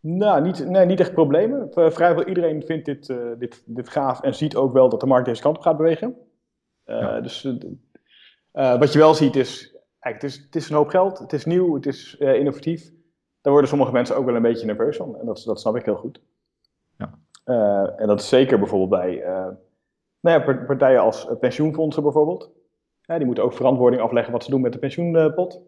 nou, 0.00 0.42
niet, 0.42 0.68
nee, 0.68 0.86
niet 0.86 1.00
echt 1.00 1.12
problemen. 1.12 1.68
Vrijwel 1.72 2.24
iedereen 2.24 2.62
vindt 2.62 2.84
dit, 2.84 3.08
uh, 3.08 3.32
dit, 3.38 3.62
dit 3.66 3.88
gaaf 3.88 4.20
en 4.20 4.34
ziet 4.34 4.56
ook 4.56 4.72
wel 4.72 4.88
dat 4.88 5.00
de 5.00 5.06
markt 5.06 5.26
deze 5.26 5.42
kant 5.42 5.56
op 5.56 5.62
gaat 5.62 5.76
bewegen. 5.76 6.16
Ja. 6.84 7.20
Dus 7.20 7.42
wat 8.52 8.92
je 8.92 8.98
wel 8.98 9.14
ziet 9.14 9.36
is, 9.36 9.76
Kijk, 9.98 10.14
het 10.14 10.24
is, 10.24 10.36
het 10.36 10.56
is 10.56 10.68
een 10.68 10.76
hoop 10.76 10.88
geld, 10.88 11.18
het 11.18 11.32
is 11.32 11.44
nieuw, 11.44 11.74
het 11.74 11.86
is 11.86 12.16
innovatief. 12.16 12.90
Daar 13.40 13.52
worden 13.52 13.70
sommige 13.70 13.92
mensen 13.92 14.16
ook 14.16 14.24
wel 14.24 14.34
een 14.34 14.42
beetje 14.42 14.66
nerveus 14.66 14.96
van. 14.96 15.18
En 15.18 15.26
dat, 15.26 15.42
dat 15.46 15.60
snap 15.60 15.76
ik 15.76 15.84
heel 15.84 15.96
goed. 15.96 16.20
Ja. 16.98 17.18
En 17.96 18.06
dat 18.06 18.20
is 18.20 18.28
zeker 18.28 18.58
bijvoorbeeld 18.58 18.90
bij 18.90 19.22
nou 20.20 20.44
ja, 20.44 20.64
partijen 20.66 21.00
als 21.00 21.28
pensioenfondsen 21.40 22.02
bijvoorbeeld. 22.02 22.50
Die 23.06 23.24
moeten 23.26 23.44
ook 23.44 23.52
verantwoording 23.52 24.02
afleggen 24.02 24.32
wat 24.32 24.44
ze 24.44 24.50
doen 24.50 24.60
met 24.60 24.72
de 24.72 24.78
pensioenpot. 24.78 25.60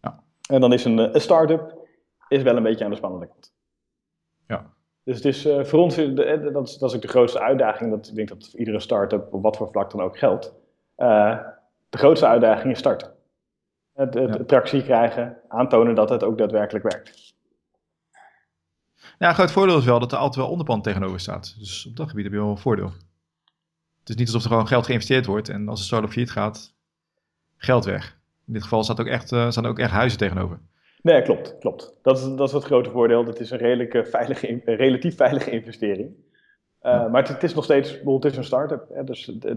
Ja. 0.00 0.22
En 0.48 0.60
dan 0.60 0.72
is 0.72 0.84
een, 0.84 0.98
een 0.98 1.20
start-up 1.20 1.79
is 2.30 2.42
wel 2.42 2.56
een 2.56 2.62
beetje 2.62 2.84
aan 2.84 2.90
de 2.90 2.96
spannende 2.96 3.26
kant. 3.26 3.52
Ja. 4.46 4.72
Dus 5.04 5.16
het 5.16 5.24
is 5.24 5.42
voor 5.42 5.78
ons, 5.78 5.96
dat 5.96 6.66
is, 6.68 6.78
dat 6.78 6.90
is 6.90 6.96
ook 6.96 7.02
de 7.02 7.08
grootste 7.08 7.40
uitdaging. 7.40 7.90
Dat, 7.90 8.08
ik 8.08 8.14
denk 8.14 8.28
dat 8.28 8.48
voor 8.50 8.58
iedere 8.58 8.80
start-up, 8.80 9.32
op 9.32 9.42
wat 9.42 9.56
voor 9.56 9.70
vlak 9.70 9.90
dan 9.90 10.00
ook 10.00 10.18
geldt. 10.18 10.54
de 10.96 11.98
grootste 11.98 12.26
uitdaging 12.26 12.72
is 12.72 12.78
starten 12.78 13.18
het, 14.00 14.14
het 14.14 14.36
ja. 14.36 14.44
tractie 14.44 14.82
krijgen, 14.82 15.36
aantonen 15.48 15.94
dat 15.94 16.10
het 16.10 16.24
ook 16.24 16.38
daadwerkelijk 16.38 16.84
werkt. 16.92 17.34
Ja, 19.18 19.28
een 19.28 19.34
groot 19.34 19.50
voordeel 19.50 19.78
is 19.78 19.84
wel 19.84 20.00
dat 20.00 20.12
er 20.12 20.18
altijd 20.18 20.36
wel 20.36 20.50
onderpand 20.50 20.84
tegenover 20.84 21.20
staat. 21.20 21.54
Dus 21.58 21.86
op 21.86 21.96
dat 21.96 22.08
gebied 22.08 22.24
heb 22.24 22.32
je 22.32 22.38
wel 22.38 22.50
een 22.50 22.58
voordeel. 22.58 22.92
Het 24.00 24.08
is 24.08 24.14
niet 24.14 24.26
alsof 24.26 24.42
er 24.42 24.48
gewoon 24.48 24.68
geld 24.68 24.86
geïnvesteerd 24.86 25.26
wordt 25.26 25.48
en 25.48 25.68
als 25.68 25.78
een 25.78 25.86
start-up 25.86 26.10
failliet 26.10 26.30
gaat, 26.30 26.74
geld 27.56 27.84
weg. 27.84 28.18
In 28.46 28.52
dit 28.52 28.62
geval 28.62 28.84
staat 28.84 29.00
ook 29.00 29.06
echt, 29.06 29.32
uh, 29.32 29.50
staan 29.50 29.66
ook 29.66 29.78
echt 29.78 29.90
huizen 29.90 30.18
tegenover. 30.18 30.60
Nee, 31.02 31.22
klopt. 31.22 31.58
klopt. 31.58 31.98
Dat, 32.02 32.18
is, 32.18 32.24
dat 32.24 32.48
is 32.48 32.54
het 32.54 32.64
grote 32.64 32.90
voordeel. 32.90 33.26
Het 33.26 33.40
is 33.40 33.50
een 33.50 33.58
redelijke, 33.58 34.04
veilige, 34.04 34.60
relatief 34.64 35.16
veilige 35.16 35.50
investering. 35.50 36.14
Uh, 36.82 37.10
Maar 37.10 37.22
het, 37.22 37.28
het, 37.28 37.42
is 37.42 37.54
nog 37.54 37.64
steeds, 37.64 38.00
het 38.04 38.24
is 38.24 38.36
een 38.36 38.44
start-up. 38.44 38.88
Hè, 38.92 39.04
dus 39.04 39.26
het, 39.26 39.56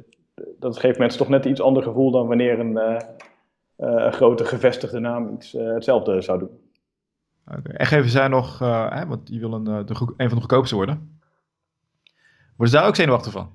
dat 0.60 0.80
geeft 0.80 1.00
mensen 1.00 1.20
toch 1.20 1.30
net 1.30 1.46
iets 1.46 1.62
ander 1.62 1.84
gevoel 1.84 2.12
dan 2.12 2.28
wanneer 2.28 2.60
een, 2.60 2.78
uh, 2.78 3.00
uh, 3.78 4.12
grote 4.12 4.46
gevestigde 4.46 5.00
naam 5.00 5.34
iets 5.34 5.52
hetzelfde 5.52 6.22
zou 6.22 6.40
doen. 6.40 6.50
Okay. 7.48 7.76
En 7.76 7.86
geven 7.86 8.10
zij 8.10 8.28
nog, 8.28 8.60
hè, 8.60 9.06
want 9.06 9.30
je 9.30 9.40
wil 9.40 9.54
een, 9.54 9.64
de, 9.64 10.14
een 10.18 10.30
van 10.30 10.38
de 10.38 10.42
goedkoopste 10.42 10.76
worden. 10.76 11.20
Worden 12.48 12.76
ze 12.76 12.82
daar 12.82 12.88
ook 12.88 12.96
zenuwachtig 12.96 13.32
van? 13.32 13.52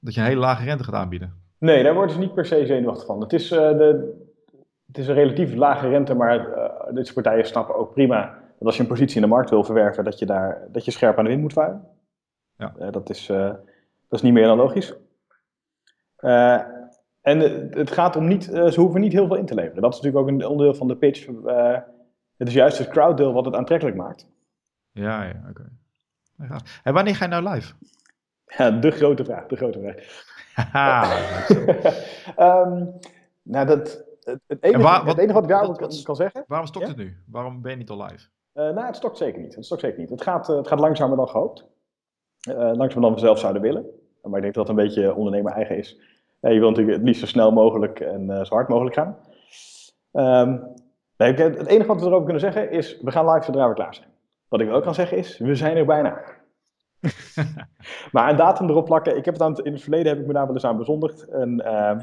Dat 0.00 0.14
je 0.14 0.20
een 0.20 0.26
hele 0.26 0.40
lage 0.40 0.64
rente 0.64 0.84
gaat 0.84 0.94
aanbieden? 0.94 1.34
Nee, 1.58 1.82
daar 1.82 1.94
worden 1.94 2.14
ze 2.14 2.18
niet 2.18 2.34
per 2.34 2.46
se 2.46 2.66
zenuwachtig 2.66 3.06
van. 3.06 3.20
Het 3.20 3.32
is, 3.32 3.48
de, 3.48 4.25
het 4.86 4.98
is 4.98 5.08
een 5.08 5.14
relatief 5.14 5.54
lage 5.54 5.88
rente, 5.88 6.14
maar 6.14 6.48
deze 6.90 7.12
partijen 7.12 7.46
snappen 7.46 7.74
ook 7.74 7.92
prima 7.92 8.38
dat 8.58 8.66
als 8.66 8.76
je 8.76 8.82
een 8.82 8.88
positie 8.88 9.16
in 9.16 9.22
de 9.22 9.28
markt 9.28 9.50
wil 9.50 9.64
verwerven, 9.64 10.04
dat 10.04 10.18
je, 10.18 10.26
daar, 10.26 10.68
dat 10.72 10.84
je 10.84 10.90
scherp 10.90 11.18
aan 11.18 11.24
de 11.24 11.30
wind 11.30 11.42
moet 11.42 11.52
varen. 11.52 11.88
Ja. 12.56 12.90
dat, 12.90 13.10
is, 13.10 13.26
dat 13.26 13.58
is 14.10 14.22
niet 14.22 14.32
meer 14.32 14.46
dan 14.46 14.56
logisch. 14.56 14.94
Uh, 16.20 16.60
en 17.20 17.40
het 17.70 17.90
gaat 17.90 18.16
om 18.16 18.26
niet, 18.26 18.48
uh, 18.48 18.66
ze 18.66 18.80
hoeven 18.80 19.00
niet 19.00 19.12
heel 19.12 19.26
veel 19.26 19.36
in 19.36 19.46
te 19.46 19.54
leveren. 19.54 19.82
Dat 19.82 19.94
is 19.94 20.00
natuurlijk 20.00 20.24
ook 20.24 20.32
een 20.32 20.46
onderdeel 20.46 20.74
van 20.74 20.88
de 20.88 20.96
pitch. 20.96 21.26
Uh, 21.26 21.78
het 22.36 22.48
is 22.48 22.54
juist 22.54 22.78
het 22.78 22.88
crowddeel 22.88 23.32
wat 23.32 23.44
het 23.44 23.54
aantrekkelijk 23.54 23.96
maakt. 23.96 24.28
Ja, 24.90 25.22
ja, 25.22 25.46
oké. 25.48 25.70
Okay. 26.42 26.60
En 26.82 26.92
wanneer 26.92 27.14
ga 27.14 27.24
je 27.24 27.30
nou 27.30 27.48
live? 27.48 27.74
Ja, 28.46 28.70
de 28.70 28.90
grote 28.90 29.24
vraag, 29.24 29.46
de 29.46 29.56
grote 29.56 29.80
vraag. 29.80 30.24
um, 32.38 32.98
nou, 33.54 33.66
dat, 33.66 34.04
het, 34.46 34.62
enige, 34.62 34.82
waar, 34.82 35.04
wat, 35.04 35.08
het 35.08 35.18
enige 35.18 35.34
wat 35.34 35.42
ik 35.42 35.48
daarover 35.48 35.76
kan, 35.76 36.02
kan, 36.02 36.16
zeggen... 36.16 36.44
Waarom 36.46 36.66
stokt 36.66 36.86
ja? 36.86 36.92
het 36.92 37.00
nu? 37.00 37.16
Waarom 37.26 37.62
ben 37.62 37.70
je 37.70 37.76
niet 37.76 37.90
al 37.90 38.02
live? 38.02 38.28
nou, 38.52 38.80
het 38.80 38.96
stokt 38.96 39.16
zeker 39.16 39.40
niet. 39.40 39.54
Het 39.54 39.64
stokt 39.64 39.80
zeker 39.80 39.98
niet. 39.98 40.10
Het 40.10 40.22
gaat, 40.22 40.46
het 40.46 40.68
gaat 40.68 40.80
langzamer 40.80 41.16
dan 41.16 41.28
gehoopt. 41.28 41.66
langzamer 42.44 43.00
dan 43.00 43.14
we 43.14 43.18
zelf 43.18 43.38
zouden 43.38 43.62
willen. 43.62 43.86
Maar 44.22 44.36
ik 44.36 44.42
denk 44.42 44.54
dat 44.54 44.68
het 44.68 44.78
een 44.78 44.84
beetje 44.84 45.14
ondernemer 45.14 45.52
eigen 45.52 45.76
is. 45.76 46.00
Ja, 46.40 46.50
je 46.50 46.58
wil 46.58 46.68
natuurlijk 46.68 46.96
het 46.96 47.06
liefst 47.06 47.20
zo 47.20 47.26
snel 47.26 47.52
mogelijk 47.52 48.00
en 48.00 48.22
uh, 48.30 48.44
zo 48.44 48.54
hard 48.54 48.68
mogelijk 48.68 48.94
gaan. 48.94 49.16
Um, 50.12 50.74
nee, 51.16 51.34
het 51.34 51.66
enige 51.66 51.86
wat 51.86 52.00
we 52.00 52.06
erover 52.06 52.24
kunnen 52.24 52.40
zeggen 52.40 52.70
is, 52.70 53.00
we 53.00 53.10
gaan 53.10 53.30
live 53.30 53.44
zodra 53.44 53.68
we 53.68 53.74
klaar 53.74 53.94
zijn. 53.94 54.08
Wat 54.48 54.60
ik 54.60 54.68
wel 54.68 54.80
kan 54.80 54.94
zeggen 54.94 55.18
is, 55.18 55.38
we 55.38 55.54
zijn 55.54 55.76
er 55.76 55.84
bijna. 55.84 56.22
maar 58.12 58.30
een 58.30 58.36
datum 58.36 58.68
erop 58.68 58.84
plakken, 58.84 59.16
ik 59.16 59.24
heb 59.24 59.34
het 59.34 59.42
aan 59.42 59.52
het, 59.52 59.64
in 59.64 59.72
het 59.72 59.82
verleden 59.82 60.08
heb 60.08 60.20
ik 60.20 60.26
me 60.26 60.32
daar 60.32 60.46
wel 60.46 60.54
eens 60.54 60.64
aan 60.64 60.76
bezondigd. 60.76 61.28
En 61.28 61.62
uh, 61.64 61.98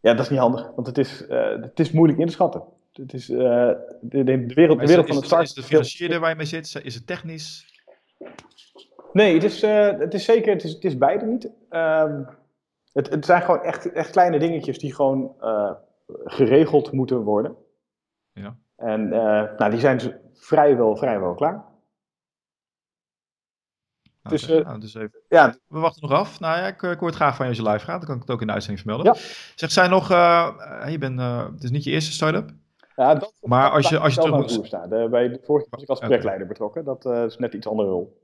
ja, 0.00 0.14
dat 0.14 0.24
is 0.24 0.30
niet 0.30 0.38
handig, 0.38 0.70
want 0.74 0.86
het 0.86 0.98
is, 0.98 1.26
uh, 1.28 1.62
het 1.62 1.80
is 1.80 1.90
moeilijk 1.90 2.18
in 2.18 2.26
te 2.26 2.32
schatten. 2.32 2.62
Het 2.92 3.12
is, 3.12 3.30
uh, 3.30 3.38
de, 4.00 4.24
de, 4.24 4.54
wereld, 4.54 4.80
de 4.80 4.86
wereld 4.86 5.06
van 5.06 5.16
het 5.16 5.24
start... 5.24 5.42
Is 5.42 5.54
de 5.54 5.62
financierde 5.62 6.18
waar 6.18 6.30
je 6.30 6.36
mee 6.36 6.46
zit, 6.46 6.80
is 6.82 6.94
het 6.94 7.06
technisch? 7.06 7.68
Nee, 9.12 9.34
het 9.34 9.44
is, 9.44 9.62
uh, 9.62 9.98
het 9.98 10.14
is 10.14 10.24
zeker, 10.24 10.52
het 10.52 10.64
is, 10.64 10.72
het 10.72 10.84
is 10.84 10.98
beide 10.98 11.24
niet. 11.24 11.50
Um, 11.70 12.28
het, 12.92 13.10
het 13.10 13.24
zijn 13.24 13.42
gewoon 13.42 13.62
echt, 13.62 13.92
echt 13.92 14.10
kleine 14.10 14.38
dingetjes 14.38 14.78
die 14.78 14.94
gewoon 14.94 15.34
uh, 15.40 15.72
geregeld 16.24 16.92
moeten 16.92 17.22
worden. 17.22 17.56
Ja. 18.32 18.56
En 18.76 19.00
uh, 19.06 19.42
nou, 19.56 19.70
die 19.70 19.80
zijn 19.80 19.98
dus 19.98 20.10
vrijwel, 20.32 20.96
vrijwel 20.96 21.34
klaar. 21.34 21.64
Okay, 24.22 24.38
dus, 24.38 24.50
uh, 24.50 24.64
nou, 24.64 24.80
dus 24.80 24.94
even. 24.94 25.18
Ja. 25.28 25.54
We 25.68 25.78
wachten 25.78 26.08
nog 26.08 26.18
af. 26.18 26.40
Nou 26.40 26.58
ja, 26.58 26.66
ik, 26.66 26.82
ik 26.82 26.98
hoor 26.98 27.08
het 27.08 27.16
graag 27.16 27.36
van 27.36 27.44
je 27.44 27.50
als 27.50 27.60
je 27.60 27.68
live 27.70 27.84
gaat. 27.84 27.98
Dan 27.98 28.06
kan 28.06 28.14
ik 28.14 28.22
het 28.22 28.30
ook 28.30 28.40
in 28.40 28.46
de 28.46 28.52
uitzending 28.52 28.86
vermelden. 28.86 29.14
Ja. 29.14 29.20
Zegt 29.54 29.72
zij 29.72 29.88
nog, 29.88 30.08
je 30.08 30.96
bent, 30.98 31.20
het 31.52 31.62
is 31.62 31.70
niet 31.70 31.84
je 31.84 31.90
eerste 31.90 32.12
start-up. 32.12 32.50
Ja, 32.96 33.14
dat, 33.14 33.34
maar 33.40 33.70
als 33.70 33.88
je, 33.88 33.98
als 33.98 34.14
je 34.14 34.20
terug 34.20 34.36
moet... 34.36 34.66
staan. 34.66 34.88
De, 34.88 35.08
bij 35.10 35.28
de 35.28 35.40
vorige 35.44 35.66
was 35.70 35.82
ik 35.82 35.88
als 35.88 35.98
projectleider 35.98 36.46
okay. 36.46 36.52
betrokken. 36.52 36.84
Dat 36.84 37.30
is 37.30 37.38
net 37.38 37.54
iets 37.54 37.66
andere 37.66 37.88
rol. 37.88 38.22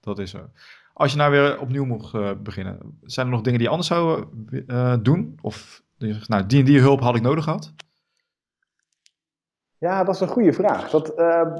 Dat 0.00 0.18
is 0.18 0.30
zo. 0.30 0.50
Als 0.92 1.12
je 1.12 1.18
nou 1.18 1.30
weer 1.30 1.60
opnieuw 1.60 1.84
mocht 1.84 2.14
uh, 2.14 2.30
beginnen, 2.38 2.98
zijn 3.02 3.26
er 3.26 3.32
nog 3.32 3.42
dingen 3.42 3.58
die 3.58 3.66
je 3.66 3.72
anders 3.72 3.88
zou 3.88 4.26
uh, 4.50 4.96
doen? 5.02 5.38
Of 5.42 5.82
nou, 6.26 6.46
die 6.46 6.58
en 6.58 6.64
die 6.64 6.80
hulp 6.80 7.00
had 7.00 7.16
ik 7.16 7.22
nodig 7.22 7.44
gehad? 7.44 7.72
Ja, 9.78 10.04
dat 10.04 10.14
is 10.14 10.20
een 10.20 10.28
goede 10.28 10.52
vraag. 10.52 10.90
Dat, 10.90 11.18
uh, 11.18 11.56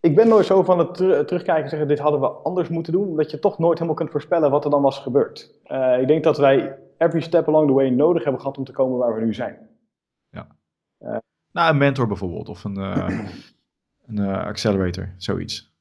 ik 0.00 0.14
ben 0.14 0.28
nooit 0.28 0.46
zo 0.46 0.62
van 0.62 0.78
het 0.78 0.94
ter 0.94 1.26
terugkijken 1.26 1.62
en 1.62 1.68
zeggen: 1.68 1.88
dit 1.88 1.98
hadden 1.98 2.20
we 2.20 2.26
anders 2.26 2.68
moeten 2.68 2.92
doen, 2.92 3.08
omdat 3.08 3.30
je 3.30 3.38
toch 3.38 3.58
nooit 3.58 3.74
helemaal 3.74 3.98
kunt 3.98 4.10
voorspellen 4.10 4.50
wat 4.50 4.64
er 4.64 4.70
dan 4.70 4.82
was 4.82 4.98
gebeurd. 4.98 5.60
ik 6.00 6.06
denk 6.06 6.24
dat 6.24 6.38
wij 6.38 6.78
every 6.98 7.20
step 7.20 7.48
along 7.48 7.66
the 7.66 7.72
way 7.72 7.88
nodig 7.88 8.22
hebben 8.22 8.40
gehad 8.40 8.58
om 8.58 8.64
te 8.64 8.72
komen 8.72 8.98
waar 8.98 9.14
we 9.14 9.20
nu 9.20 9.34
zijn. 9.34 9.68
Ja. 10.30 10.46
nou, 11.52 11.70
een 11.70 11.78
mentor 11.78 12.06
bijvoorbeeld, 12.06 12.48
of 12.48 12.64
een, 12.64 12.76
een 14.06 14.28
accelerator, 14.28 15.14
zoiets. 15.16 15.76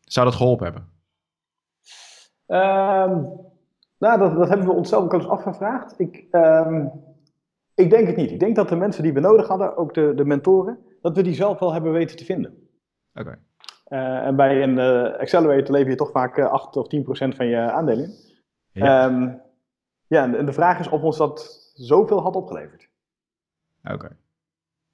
Zou 0.00 0.26
dat 0.26 0.34
geholpen 0.34 0.64
hebben? 0.64 0.90
Um, 2.46 3.40
nou, 3.98 4.18
dat, 4.18 4.36
dat, 4.36 4.48
hebben 4.48 4.66
we 4.66 4.72
onszelf 4.72 5.04
ook 5.04 5.12
eens 5.12 5.26
afgevraagd. 5.26 5.98
Ik, 5.98 6.26
um, 6.30 6.92
ik 7.74 7.90
denk 7.90 8.06
het 8.06 8.16
niet. 8.16 8.30
Ik 8.30 8.40
denk 8.40 8.56
dat 8.56 8.68
de 8.68 8.76
mensen 8.76 9.02
die 9.02 9.12
we 9.12 9.20
nodig 9.20 9.48
hadden, 9.48 9.76
ook 9.76 9.94
de, 9.94 10.12
de 10.14 10.24
mentoren, 10.24 10.78
dat 11.00 11.16
we 11.16 11.22
die 11.22 11.34
zelf 11.34 11.58
wel 11.58 11.72
hebben 11.72 11.92
weten 11.92 12.16
te 12.16 12.24
vinden. 12.24 12.50
Oké. 13.14 13.20
Okay. 13.20 13.38
Uh, 13.92 14.26
en 14.26 14.36
bij 14.36 14.62
een 14.62 14.78
uh, 14.78 15.18
accelerator 15.18 15.74
lever 15.74 15.90
je 15.90 15.96
toch 15.96 16.10
vaak 16.10 16.36
uh, 16.36 16.50
8 16.50 16.76
of 16.76 16.88
10 16.88 17.02
procent 17.02 17.34
van 17.34 17.46
je 17.46 17.56
aandelen 17.56 18.04
in. 18.04 18.14
Ja. 18.72 19.04
Um, 19.04 19.40
ja, 20.06 20.34
en 20.34 20.46
de 20.46 20.52
vraag 20.52 20.78
is 20.78 20.88
of 20.88 21.02
ons 21.02 21.16
dat 21.16 21.70
zoveel 21.74 22.22
had 22.22 22.34
opgeleverd. 22.34 22.88
Oké. 23.84 23.94
Okay. 23.94 24.10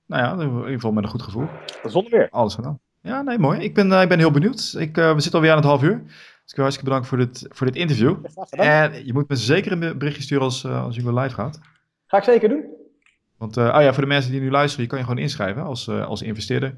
Nou 0.07 0.23
ja, 0.23 0.45
in 0.45 0.57
ieder 0.57 0.73
geval 0.73 0.93
met 0.93 1.05
een 1.05 1.11
goed 1.11 1.23
gevoel. 1.23 1.47
Zonder 1.85 2.13
meer. 2.13 2.29
Alles 2.31 2.55
gedaan. 2.55 2.81
Ja, 3.01 3.23
nee, 3.23 3.39
mooi. 3.39 3.61
Ik 3.61 3.75
ben, 3.75 3.93
ik 3.93 4.09
ben 4.09 4.19
heel 4.19 4.31
benieuwd. 4.31 4.75
Ik, 4.79 4.95
we 4.95 5.15
zitten 5.17 5.33
alweer 5.33 5.51
aan 5.51 5.57
het 5.57 5.67
half 5.67 5.83
uur. 5.83 6.03
Dus 6.05 6.51
ik 6.51 6.55
wil 6.55 6.65
hartstikke 6.65 6.85
bedankt 6.85 7.07
voor 7.07 7.19
dit, 7.19 7.47
voor 7.49 7.67
dit 7.67 7.77
interview. 7.77 8.17
En 8.51 9.07
je 9.07 9.13
moet 9.13 9.29
me 9.29 9.37
zeker 9.37 9.73
een 9.73 9.99
berichtje 9.99 10.23
sturen 10.23 10.45
als, 10.45 10.65
uh, 10.65 10.85
als 10.85 10.97
je 10.97 11.15
live 11.15 11.35
gaat. 11.35 11.61
Ga 12.07 12.17
ik 12.17 12.25
zeker 12.25 12.49
doen. 12.49 12.65
Want 13.37 13.57
uh, 13.57 13.75
oh 13.77 13.83
ja, 13.83 13.93
voor 13.93 14.03
de 14.03 14.09
mensen 14.09 14.31
die 14.31 14.41
nu 14.41 14.51
luisteren, 14.51 14.85
je 14.85 14.91
kan 14.91 14.99
je 14.99 15.05
gewoon 15.05 15.23
inschrijven 15.23 15.63
als, 15.63 15.87
uh, 15.87 16.07
als 16.07 16.23
investeerder. 16.23 16.77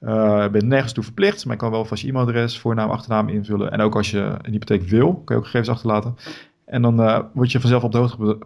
Je 0.00 0.48
bent 0.52 0.64
nergens 0.64 0.92
toe 0.92 1.04
verplicht, 1.04 1.44
maar 1.44 1.54
je 1.54 1.60
kan 1.60 1.70
wel 1.70 1.84
vast 1.84 2.02
je 2.02 2.08
e-mailadres, 2.08 2.58
voornaam, 2.58 2.90
achternaam 2.90 3.28
invullen. 3.28 3.72
En 3.72 3.80
ook 3.80 3.96
als 3.96 4.10
je 4.10 4.34
een 4.42 4.52
hypotheek 4.52 4.82
wil, 4.82 5.14
kan 5.14 5.36
je 5.36 5.42
ook 5.42 5.44
gegevens 5.44 5.68
achterlaten. 5.68 6.16
En 6.64 6.82
dan 6.82 7.28
word 7.32 7.52
je 7.52 7.60
vanzelf 7.60 7.82
op 7.82 7.92
de 7.92 7.98
hoogte 7.98 8.38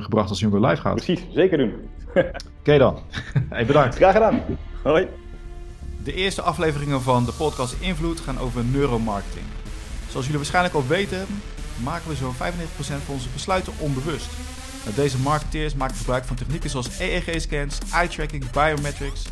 gebracht 0.00 0.28
als 0.28 0.40
Jungo 0.40 0.66
live 0.66 0.80
gaat. 0.80 0.94
Precies, 0.94 1.26
zeker 1.34 1.58
doen. 1.58 1.72
Oké 2.14 2.30
okay 2.58 2.78
dan. 2.78 2.98
hey, 3.50 3.66
bedankt. 3.66 3.94
Graag 3.94 4.12
gedaan. 4.12 4.40
Hoi. 4.82 5.08
De 6.04 6.14
eerste 6.14 6.42
afleveringen 6.42 7.02
van 7.02 7.24
de 7.24 7.32
podcast 7.32 7.76
Invloed 7.80 8.20
gaan 8.20 8.38
over 8.38 8.64
neuromarketing. 8.64 9.44
Zoals 10.08 10.24
jullie 10.24 10.40
waarschijnlijk 10.40 10.74
al 10.74 10.86
weten, 10.86 11.26
maken 11.84 12.08
we 12.08 12.14
zo'n 12.14 12.34
95% 12.34 12.36
van 12.78 13.14
onze 13.14 13.28
besluiten 13.32 13.72
onbewust. 13.78 14.30
Deze 14.94 15.18
marketeers 15.18 15.74
maken 15.74 15.96
gebruik 15.96 16.24
van 16.24 16.36
technieken 16.36 16.70
zoals 16.70 16.98
EEG-scans, 17.00 17.78
eye-tracking, 17.92 18.50
biometrics, 18.50 19.26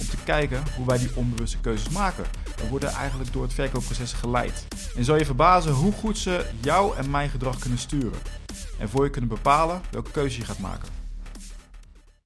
om 0.00 0.08
te 0.08 0.16
kijken 0.24 0.62
hoe 0.76 0.86
wij 0.86 0.98
die 0.98 1.10
onbewuste 1.14 1.58
keuzes 1.58 1.88
maken. 1.88 2.24
We 2.56 2.68
worden 2.68 2.90
eigenlijk 2.90 3.32
door 3.32 3.42
het 3.42 3.54
verkoopproces 3.54 4.12
geleid. 4.12 4.66
En 4.96 5.04
zal 5.04 5.16
je 5.16 5.24
verbazen 5.24 5.72
hoe 5.72 5.92
goed 5.92 6.18
ze 6.18 6.46
jou 6.60 6.96
en 6.96 7.10
mijn 7.10 7.30
gedrag 7.30 7.58
kunnen 7.58 7.78
sturen. 7.78 8.18
En 8.78 8.88
voor 8.88 9.04
je 9.04 9.10
kunnen 9.10 9.30
bepalen 9.30 9.80
welke 9.90 10.10
keuze 10.10 10.38
je 10.38 10.44
gaat 10.44 10.58
maken. 10.58 11.05